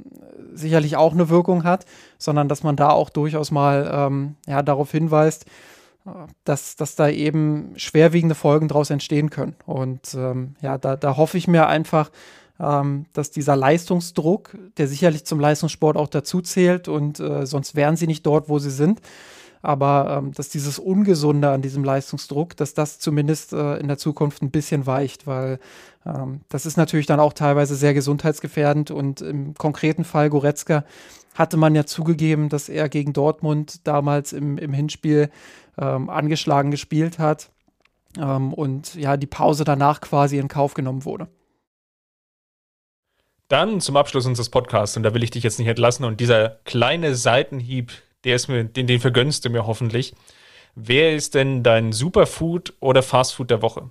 [0.55, 1.85] sicherlich auch eine Wirkung hat,
[2.19, 5.47] sondern dass man da auch durchaus mal ähm, ja, darauf hinweist,
[6.45, 9.57] dass, dass da eben schwerwiegende Folgen daraus entstehen können.
[9.67, 12.11] Und ähm, ja, da, da hoffe ich mir einfach,
[12.61, 17.97] ähm, dass dieser Leistungsdruck, der sicherlich zum Leistungssport auch dazu zählt und äh, sonst wären
[17.97, 19.01] sie nicht dort, wo sie sind,
[19.63, 24.43] aber ähm, dass dieses Ungesunde an diesem Leistungsdruck, dass das zumindest äh, in der Zukunft
[24.43, 25.59] ein bisschen weicht, weil
[26.07, 30.85] ähm, das ist natürlich dann auch teilweise sehr gesundheitsgefährdend und im konkreten Fall Goretzka
[31.35, 35.31] hatte man ja zugegeben, dass er gegen Dortmund damals im, im Hinspiel
[35.79, 37.51] ähm, angeschlagen gespielt hat
[38.19, 41.29] ähm, und ja, die Pause danach quasi in Kauf genommen wurde.
[43.49, 46.59] Dann zum Abschluss unseres Podcasts, und da will ich dich jetzt nicht entlassen, und dieser
[46.65, 47.93] kleine Seitenhieb,
[48.25, 50.15] der ist mir, den, den vergönnst du mir hoffentlich.
[50.75, 53.91] Wer ist denn dein Superfood oder Fastfood der Woche?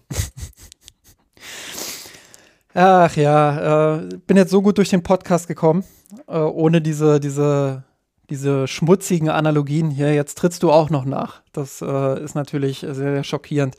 [2.75, 5.83] Ach ja, äh, bin jetzt so gut durch den Podcast gekommen,
[6.27, 7.83] äh, ohne diese, diese
[8.29, 10.13] diese schmutzigen Analogien hier.
[10.13, 11.41] Jetzt trittst du auch noch nach.
[11.53, 13.75] Das äh, ist natürlich sehr, sehr schockierend.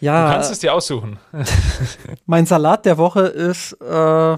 [0.00, 1.18] Ja, du kannst es dir aussuchen.
[2.26, 4.36] mein Salat der Woche ist, äh,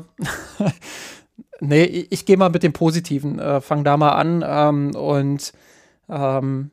[1.61, 5.53] nee, ich, ich gehe mal mit dem Positiven, äh, fang da mal an ähm, und
[6.09, 6.71] ähm,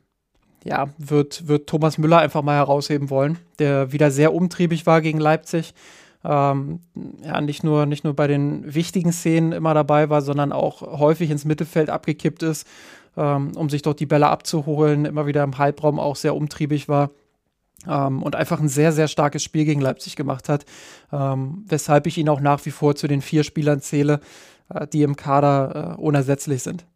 [0.62, 5.20] ja, wird, wird Thomas Müller einfach mal herausheben wollen, der wieder sehr umtriebig war gegen
[5.20, 5.74] Leipzig
[6.26, 6.80] ähm,
[7.22, 11.30] ja, nicht nur, nicht nur bei den wichtigen Szenen immer dabei war, sondern auch häufig
[11.30, 12.66] ins Mittelfeld abgekippt ist,
[13.16, 17.10] ähm, um sich dort die Bälle abzuholen, immer wieder im Halbraum auch sehr umtriebig war.
[17.86, 20.64] Ähm, und einfach ein sehr, sehr starkes Spiel gegen Leipzig gemacht hat,
[21.12, 24.20] ähm, weshalb ich ihn auch nach wie vor zu den vier Spielern zähle,
[24.70, 26.86] äh, die im Kader äh, unersetzlich sind.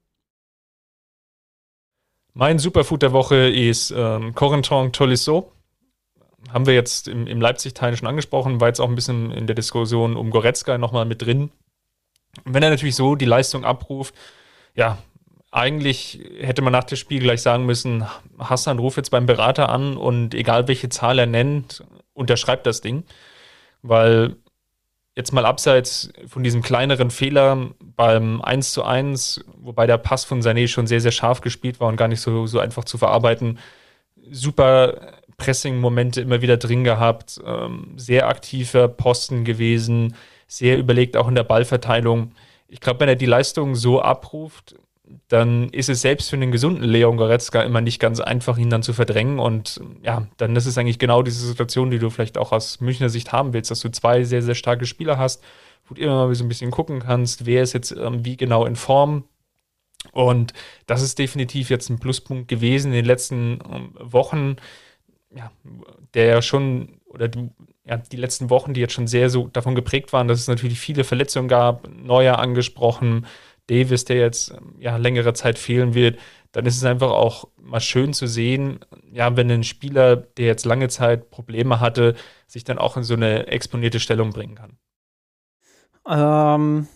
[2.33, 5.53] Mein Superfood der Woche ist ähm, Corentin Tolisso
[6.53, 9.55] haben wir jetzt im, im Leipzig-Teil schon angesprochen, war jetzt auch ein bisschen in der
[9.55, 11.51] Diskussion um Goretzka nochmal mit drin.
[12.45, 14.15] Wenn er natürlich so die Leistung abruft,
[14.75, 14.99] ja,
[15.51, 18.05] eigentlich hätte man nach dem Spiel gleich sagen müssen,
[18.39, 21.85] Hassan, ruf jetzt beim Berater an und egal welche Zahl er nennt,
[22.15, 23.05] unterschreibt das Ding.
[23.83, 24.37] Weil
[25.17, 30.41] jetzt mal abseits von diesem kleineren Fehler beim 1 zu 1, wobei der Pass von
[30.41, 33.59] Sané schon sehr, sehr scharf gespielt war und gar nicht so, so einfach zu verarbeiten,
[34.31, 40.15] super Pressing-Momente immer wieder drin gehabt, ähm, sehr aktiver Posten gewesen,
[40.47, 42.33] sehr überlegt auch in der Ballverteilung.
[42.69, 44.77] Ich glaube, wenn er die Leistung so abruft,
[45.29, 48.83] dann ist es selbst für einen gesunden Leon Goretzka immer nicht ganz einfach, ihn dann
[48.83, 49.39] zu verdrängen.
[49.39, 53.09] Und ja, dann ist es eigentlich genau diese Situation, die du vielleicht auch aus Münchner
[53.09, 55.43] Sicht haben willst, dass du zwei sehr, sehr starke Spieler hast,
[55.89, 58.67] wo du immer mal so ein bisschen gucken kannst, wer ist jetzt ähm, wie genau
[58.67, 59.25] in Form.
[60.13, 60.53] Und
[60.87, 64.57] das ist definitiv jetzt ein Pluspunkt gewesen in den letzten ähm, Wochen
[65.35, 65.51] ja,
[66.15, 67.51] der ja schon, oder die,
[67.85, 70.81] ja, die letzten Wochen, die jetzt schon sehr so davon geprägt waren, dass es natürlich
[70.81, 73.27] viele Verletzungen gab, Neuer angesprochen,
[73.69, 76.19] Davis, der jetzt ja längere Zeit fehlen wird,
[76.53, 78.81] dann ist es einfach auch mal schön zu sehen,
[79.13, 82.17] ja, wenn ein Spieler, der jetzt lange Zeit Probleme hatte,
[82.49, 84.79] sich dann auch in so eine exponierte Stellung bringen kann.
[86.09, 86.89] Ähm,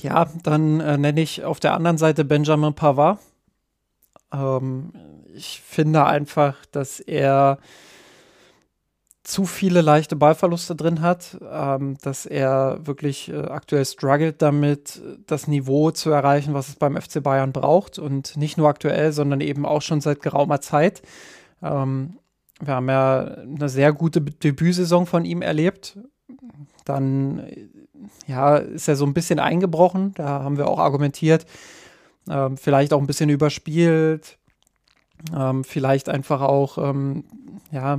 [0.00, 3.18] ja, dann äh, nenne ich auf der anderen Seite Benjamin Pavard.
[4.34, 4.92] Ähm,
[5.34, 7.58] ich finde einfach, dass er
[9.24, 15.48] zu viele leichte Ballverluste drin hat, ähm, dass er wirklich äh, aktuell struggelt damit, das
[15.48, 19.64] Niveau zu erreichen, was es beim FC Bayern braucht und nicht nur aktuell, sondern eben
[19.64, 21.00] auch schon seit geraumer Zeit.
[21.62, 22.18] Ähm,
[22.60, 25.98] wir haben ja eine sehr gute Debütsaison von ihm erlebt.
[26.84, 27.48] Dann
[28.26, 31.46] ja, ist er so ein bisschen eingebrochen, da haben wir auch argumentiert,
[32.28, 34.38] ähm, vielleicht auch ein bisschen überspielt,
[35.34, 37.24] ähm, vielleicht einfach auch ähm,
[37.70, 37.98] ja,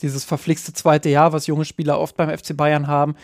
[0.00, 3.14] dieses verflixte zweite Jahr, was junge Spieler oft beim FC Bayern haben.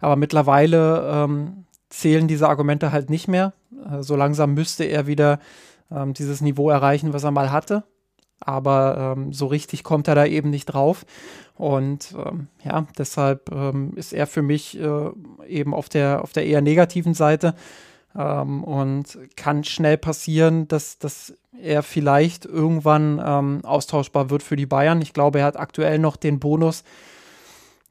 [0.00, 3.52] Aber mittlerweile ähm, zählen diese Argumente halt nicht mehr.
[3.90, 5.38] Äh, so langsam müsste er wieder
[5.90, 7.84] ähm, dieses Niveau erreichen, was er mal hatte.
[8.40, 11.06] Aber ähm, so richtig kommt er da eben nicht drauf.
[11.54, 15.10] Und ähm, ja, deshalb ähm, ist er für mich äh,
[15.48, 17.54] eben auf der, auf der eher negativen Seite.
[18.16, 24.66] Ähm, und kann schnell passieren, dass, dass er vielleicht irgendwann ähm, austauschbar wird für die
[24.66, 25.02] Bayern.
[25.02, 26.84] Ich glaube, er hat aktuell noch den Bonus,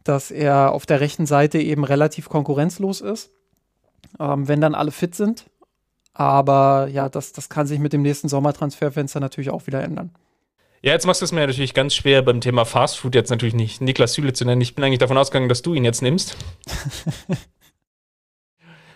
[0.03, 3.31] dass er auf der rechten Seite eben relativ konkurrenzlos ist,
[4.19, 5.45] ähm, wenn dann alle fit sind.
[6.13, 10.11] Aber ja, das, das kann sich mit dem nächsten Sommertransferfenster natürlich auch wieder ändern.
[10.81, 13.81] Ja, jetzt machst du es mir natürlich ganz schwer beim Thema Fastfood jetzt natürlich nicht
[13.81, 14.61] Niklas Süle zu nennen.
[14.61, 16.37] Ich bin eigentlich davon ausgegangen, dass du ihn jetzt nimmst.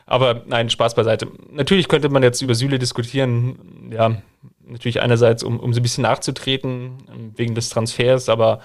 [0.10, 1.28] Aber nein, Spaß beiseite.
[1.51, 3.91] Natürlich könnte man jetzt über Süle diskutieren.
[3.93, 4.20] Ja,
[4.66, 8.60] natürlich einerseits, um, um so ein bisschen nachzutreten, ähm, wegen des Transfers, aber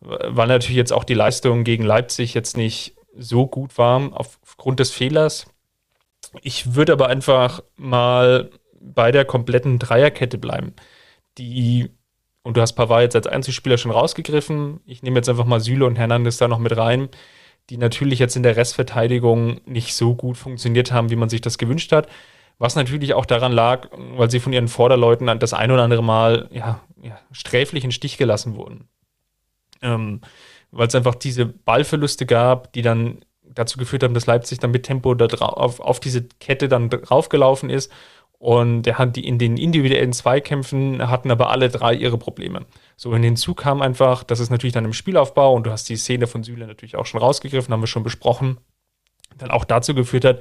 [0.00, 4.90] weil natürlich jetzt auch die Leistung gegen Leipzig jetzt nicht so gut war aufgrund des
[4.90, 5.46] Fehlers.
[6.42, 10.74] Ich würde aber einfach mal bei der kompletten Dreierkette bleiben.
[11.36, 11.90] Die,
[12.42, 14.80] und du hast Pavard jetzt als Einzelspieler schon rausgegriffen.
[14.84, 17.08] Ich nehme jetzt einfach mal Süle und Hernandez da noch mit rein
[17.70, 21.58] die natürlich jetzt in der Restverteidigung nicht so gut funktioniert haben, wie man sich das
[21.58, 22.08] gewünscht hat.
[22.58, 26.48] Was natürlich auch daran lag, weil sie von ihren Vorderleuten das ein oder andere Mal
[26.50, 28.88] ja, ja sträflich in Stich gelassen wurden.
[29.80, 30.22] Ähm,
[30.70, 34.84] weil es einfach diese Ballverluste gab, die dann dazu geführt haben, dass Leipzig dann mit
[34.84, 37.92] Tempo da auf, auf diese Kette dann draufgelaufen ist
[38.38, 42.66] und er hat die in den individuellen Zweikämpfen hatten aber alle drei ihre Probleme.
[42.96, 45.96] So, und hinzu kam einfach, das ist natürlich dann im Spielaufbau und du hast die
[45.96, 48.58] Szene von Süle natürlich auch schon rausgegriffen, haben wir schon besprochen,
[49.38, 50.40] dann auch dazu geführt hat,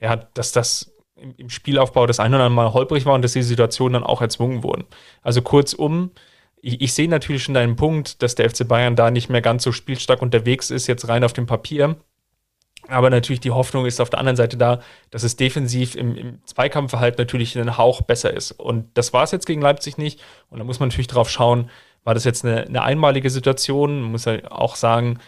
[0.00, 3.32] ja, dass das im, im Spielaufbau das ein oder andere Mal holprig war und dass
[3.32, 4.84] die Situationen dann auch erzwungen wurden.
[5.22, 6.12] Also kurzum,
[6.60, 9.64] ich, ich sehe natürlich schon deinen Punkt, dass der FC Bayern da nicht mehr ganz
[9.64, 11.96] so spielstark unterwegs ist, jetzt rein auf dem Papier.
[12.88, 14.80] Aber natürlich die Hoffnung ist auf der anderen Seite da,
[15.10, 18.52] dass es defensiv im, im Zweikampfverhalten natürlich einen Hauch besser ist.
[18.52, 20.20] Und das war es jetzt gegen Leipzig nicht.
[20.50, 21.70] Und da muss man natürlich drauf schauen,
[22.04, 24.02] war das jetzt eine, eine einmalige Situation?
[24.02, 25.20] Man muss ja auch sagen,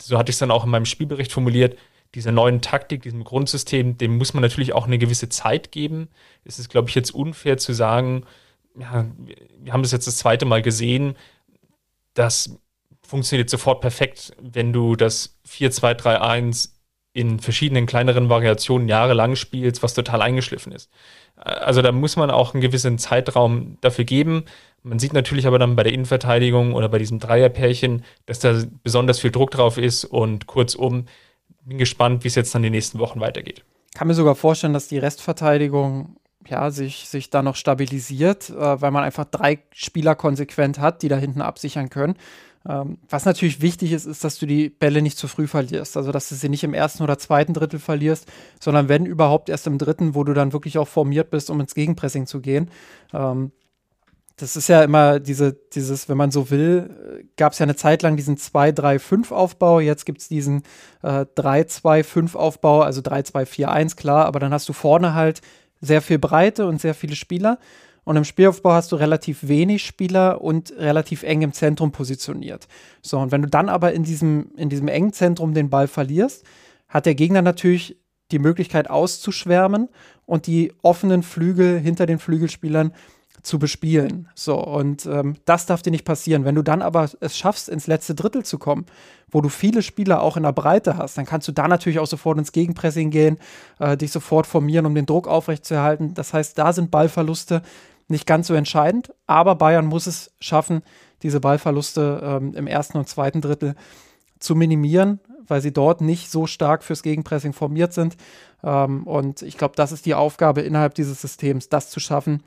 [0.00, 1.76] so hatte ich es dann auch in meinem Spielbericht formuliert,
[2.14, 6.08] dieser neuen Taktik, diesem Grundsystem, dem muss man natürlich auch eine gewisse Zeit geben.
[6.44, 8.24] Es ist, glaube ich, jetzt unfair zu sagen,
[8.78, 9.06] ja,
[9.60, 11.16] wir haben das jetzt das zweite Mal gesehen,
[12.14, 12.58] das
[13.08, 16.70] funktioniert sofort perfekt, wenn du das 4-2-3-1
[17.14, 20.90] in verschiedenen kleineren Variationen jahrelang spielst, was total eingeschliffen ist.
[21.36, 24.44] Also da muss man auch einen gewissen Zeitraum dafür geben.
[24.82, 29.20] Man sieht natürlich aber dann bei der Innenverteidigung oder bei diesem Dreierpärchen, dass da besonders
[29.20, 31.06] viel Druck drauf ist und kurzum
[31.64, 33.64] bin gespannt, wie es jetzt dann die nächsten Wochen weitergeht.
[33.94, 36.16] Kann mir sogar vorstellen, dass die Restverteidigung
[36.46, 41.08] ja, sich, sich da noch stabilisiert, äh, weil man einfach drei Spieler konsequent hat, die
[41.08, 42.16] da hinten absichern können.
[42.68, 45.96] Ähm, was natürlich wichtig ist, ist, dass du die Bälle nicht zu früh verlierst.
[45.96, 48.26] Also, dass du sie nicht im ersten oder zweiten Drittel verlierst,
[48.60, 51.74] sondern wenn überhaupt erst im dritten, wo du dann wirklich auch formiert bist, um ins
[51.74, 52.70] Gegenpressing zu gehen.
[53.14, 53.52] Ähm,
[54.36, 58.02] das ist ja immer diese, dieses, wenn man so will, gab es ja eine Zeit
[58.02, 60.62] lang diesen 2-3-5-Aufbau, jetzt gibt es diesen
[61.02, 65.40] äh, 3-2-5-Aufbau, also 3-2-4-1, klar, aber dann hast du vorne halt
[65.80, 67.58] sehr viel Breite und sehr viele Spieler.
[68.08, 72.66] Und im Spielaufbau hast du relativ wenig Spieler und relativ eng im Zentrum positioniert.
[73.02, 76.42] So, und wenn du dann aber in diesem, in diesem engen Zentrum den Ball verlierst,
[76.88, 77.98] hat der Gegner natürlich
[78.30, 79.90] die Möglichkeit auszuschwärmen
[80.24, 82.94] und die offenen Flügel hinter den Flügelspielern
[83.42, 84.30] zu bespielen.
[84.34, 86.46] So, und ähm, das darf dir nicht passieren.
[86.46, 88.86] Wenn du dann aber es schaffst, ins letzte Drittel zu kommen,
[89.30, 92.06] wo du viele Spieler auch in der Breite hast, dann kannst du da natürlich auch
[92.06, 93.36] sofort ins Gegenpressing gehen,
[93.80, 96.14] äh, dich sofort formieren, um den Druck aufrechtzuerhalten.
[96.14, 97.60] Das heißt, da sind Ballverluste
[98.08, 100.82] nicht ganz so entscheidend, aber Bayern muss es schaffen,
[101.22, 103.74] diese Ballverluste ähm, im ersten und zweiten Drittel
[104.38, 108.16] zu minimieren, weil sie dort nicht so stark fürs Gegenpressing formiert sind.
[108.62, 112.42] Ähm, und ich glaube, das ist die Aufgabe innerhalb dieses Systems, das zu schaffen,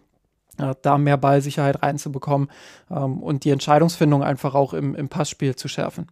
[0.57, 2.49] äh, da mehr Ballsicherheit reinzubekommen
[2.89, 6.07] ähm, und die Entscheidungsfindung einfach auch im, im Passspiel zu schärfen.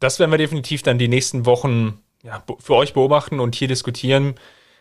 [0.00, 4.34] Das werden wir definitiv dann die nächsten Wochen ja, für euch beobachten und hier diskutieren.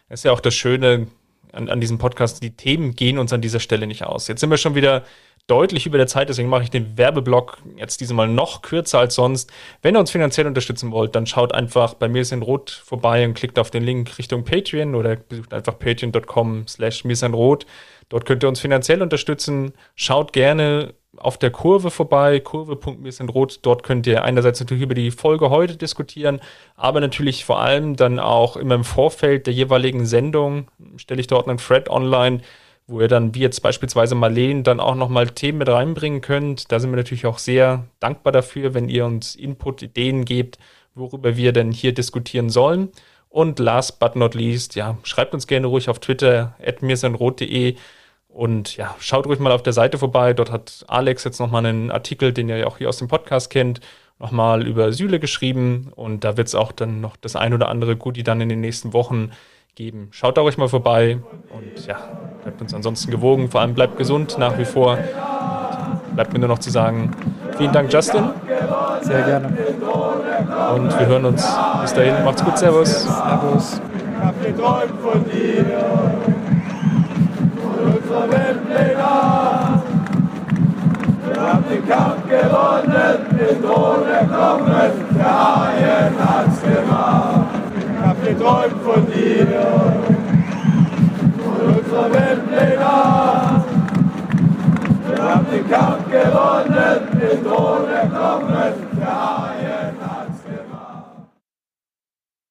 [0.09, 1.07] Das ist ja auch das Schöne
[1.51, 2.41] an, an diesem Podcast.
[2.43, 4.27] Die Themen gehen uns an dieser Stelle nicht aus.
[4.27, 5.03] Jetzt sind wir schon wieder
[5.47, 9.51] deutlich über der Zeit, deswegen mache ich den Werbeblock jetzt diesmal noch kürzer als sonst.
[9.81, 13.25] Wenn ihr uns finanziell unterstützen wollt, dann schaut einfach bei mir ist in Rot vorbei
[13.25, 17.65] und klickt auf den Link Richtung Patreon oder besucht einfach patreon.com slash mir Rot.
[18.09, 19.73] Dort könnt ihr uns finanziell unterstützen.
[19.95, 23.59] Schaut gerne auf der Kurve vorbei, kurve.mirsinrot.
[23.63, 26.39] Dort könnt ihr einerseits natürlich über die Folge heute diskutieren,
[26.75, 31.47] aber natürlich vor allem dann auch immer im Vorfeld der jeweiligen Sendung stelle ich dort
[31.47, 32.41] einen Thread online,
[32.87, 36.71] wo ihr dann, wie jetzt beispielsweise Marleen, dann auch nochmal Themen mit reinbringen könnt.
[36.71, 40.57] Da sind wir natürlich auch sehr dankbar dafür, wenn ihr uns Input, Ideen gebt,
[40.95, 42.89] worüber wir denn hier diskutieren sollen.
[43.29, 47.75] Und last but not least, ja, schreibt uns gerne ruhig auf Twitter, at mirsanrot.de
[48.33, 50.33] und ja, schaut ruhig mal auf der Seite vorbei.
[50.33, 53.49] Dort hat Alex jetzt nochmal einen Artikel, den ihr ja auch hier aus dem Podcast
[53.49, 53.81] kennt,
[54.19, 55.91] nochmal über Süle geschrieben.
[55.95, 58.61] Und da wird es auch dann noch das ein oder andere Goodie dann in den
[58.61, 59.31] nächsten Wochen
[59.75, 60.09] geben.
[60.11, 61.97] Schaut da ruhig mal vorbei und ja,
[62.43, 63.49] bleibt uns ansonsten gewogen.
[63.49, 64.97] Vor allem bleibt gesund nach wie vor.
[64.97, 67.11] Und bleibt mir nur noch zu sagen,
[67.57, 68.29] vielen Dank, Justin.
[69.01, 69.47] Sehr gerne.
[70.75, 71.45] Und wir hören uns.
[71.81, 73.03] Bis dahin, macht's gut, Servus.
[73.03, 73.81] Servus.
[81.91, 87.49] Kampf gewonnen, den Thron erklommen, der Haien hat's gemacht.
[87.75, 89.47] Ich hab geträumt von dir,
[91.43, 92.91] von unserer Weltpläne.
[95.05, 98.73] Wir haben den Kampf gewonnen, den Thron erklommen,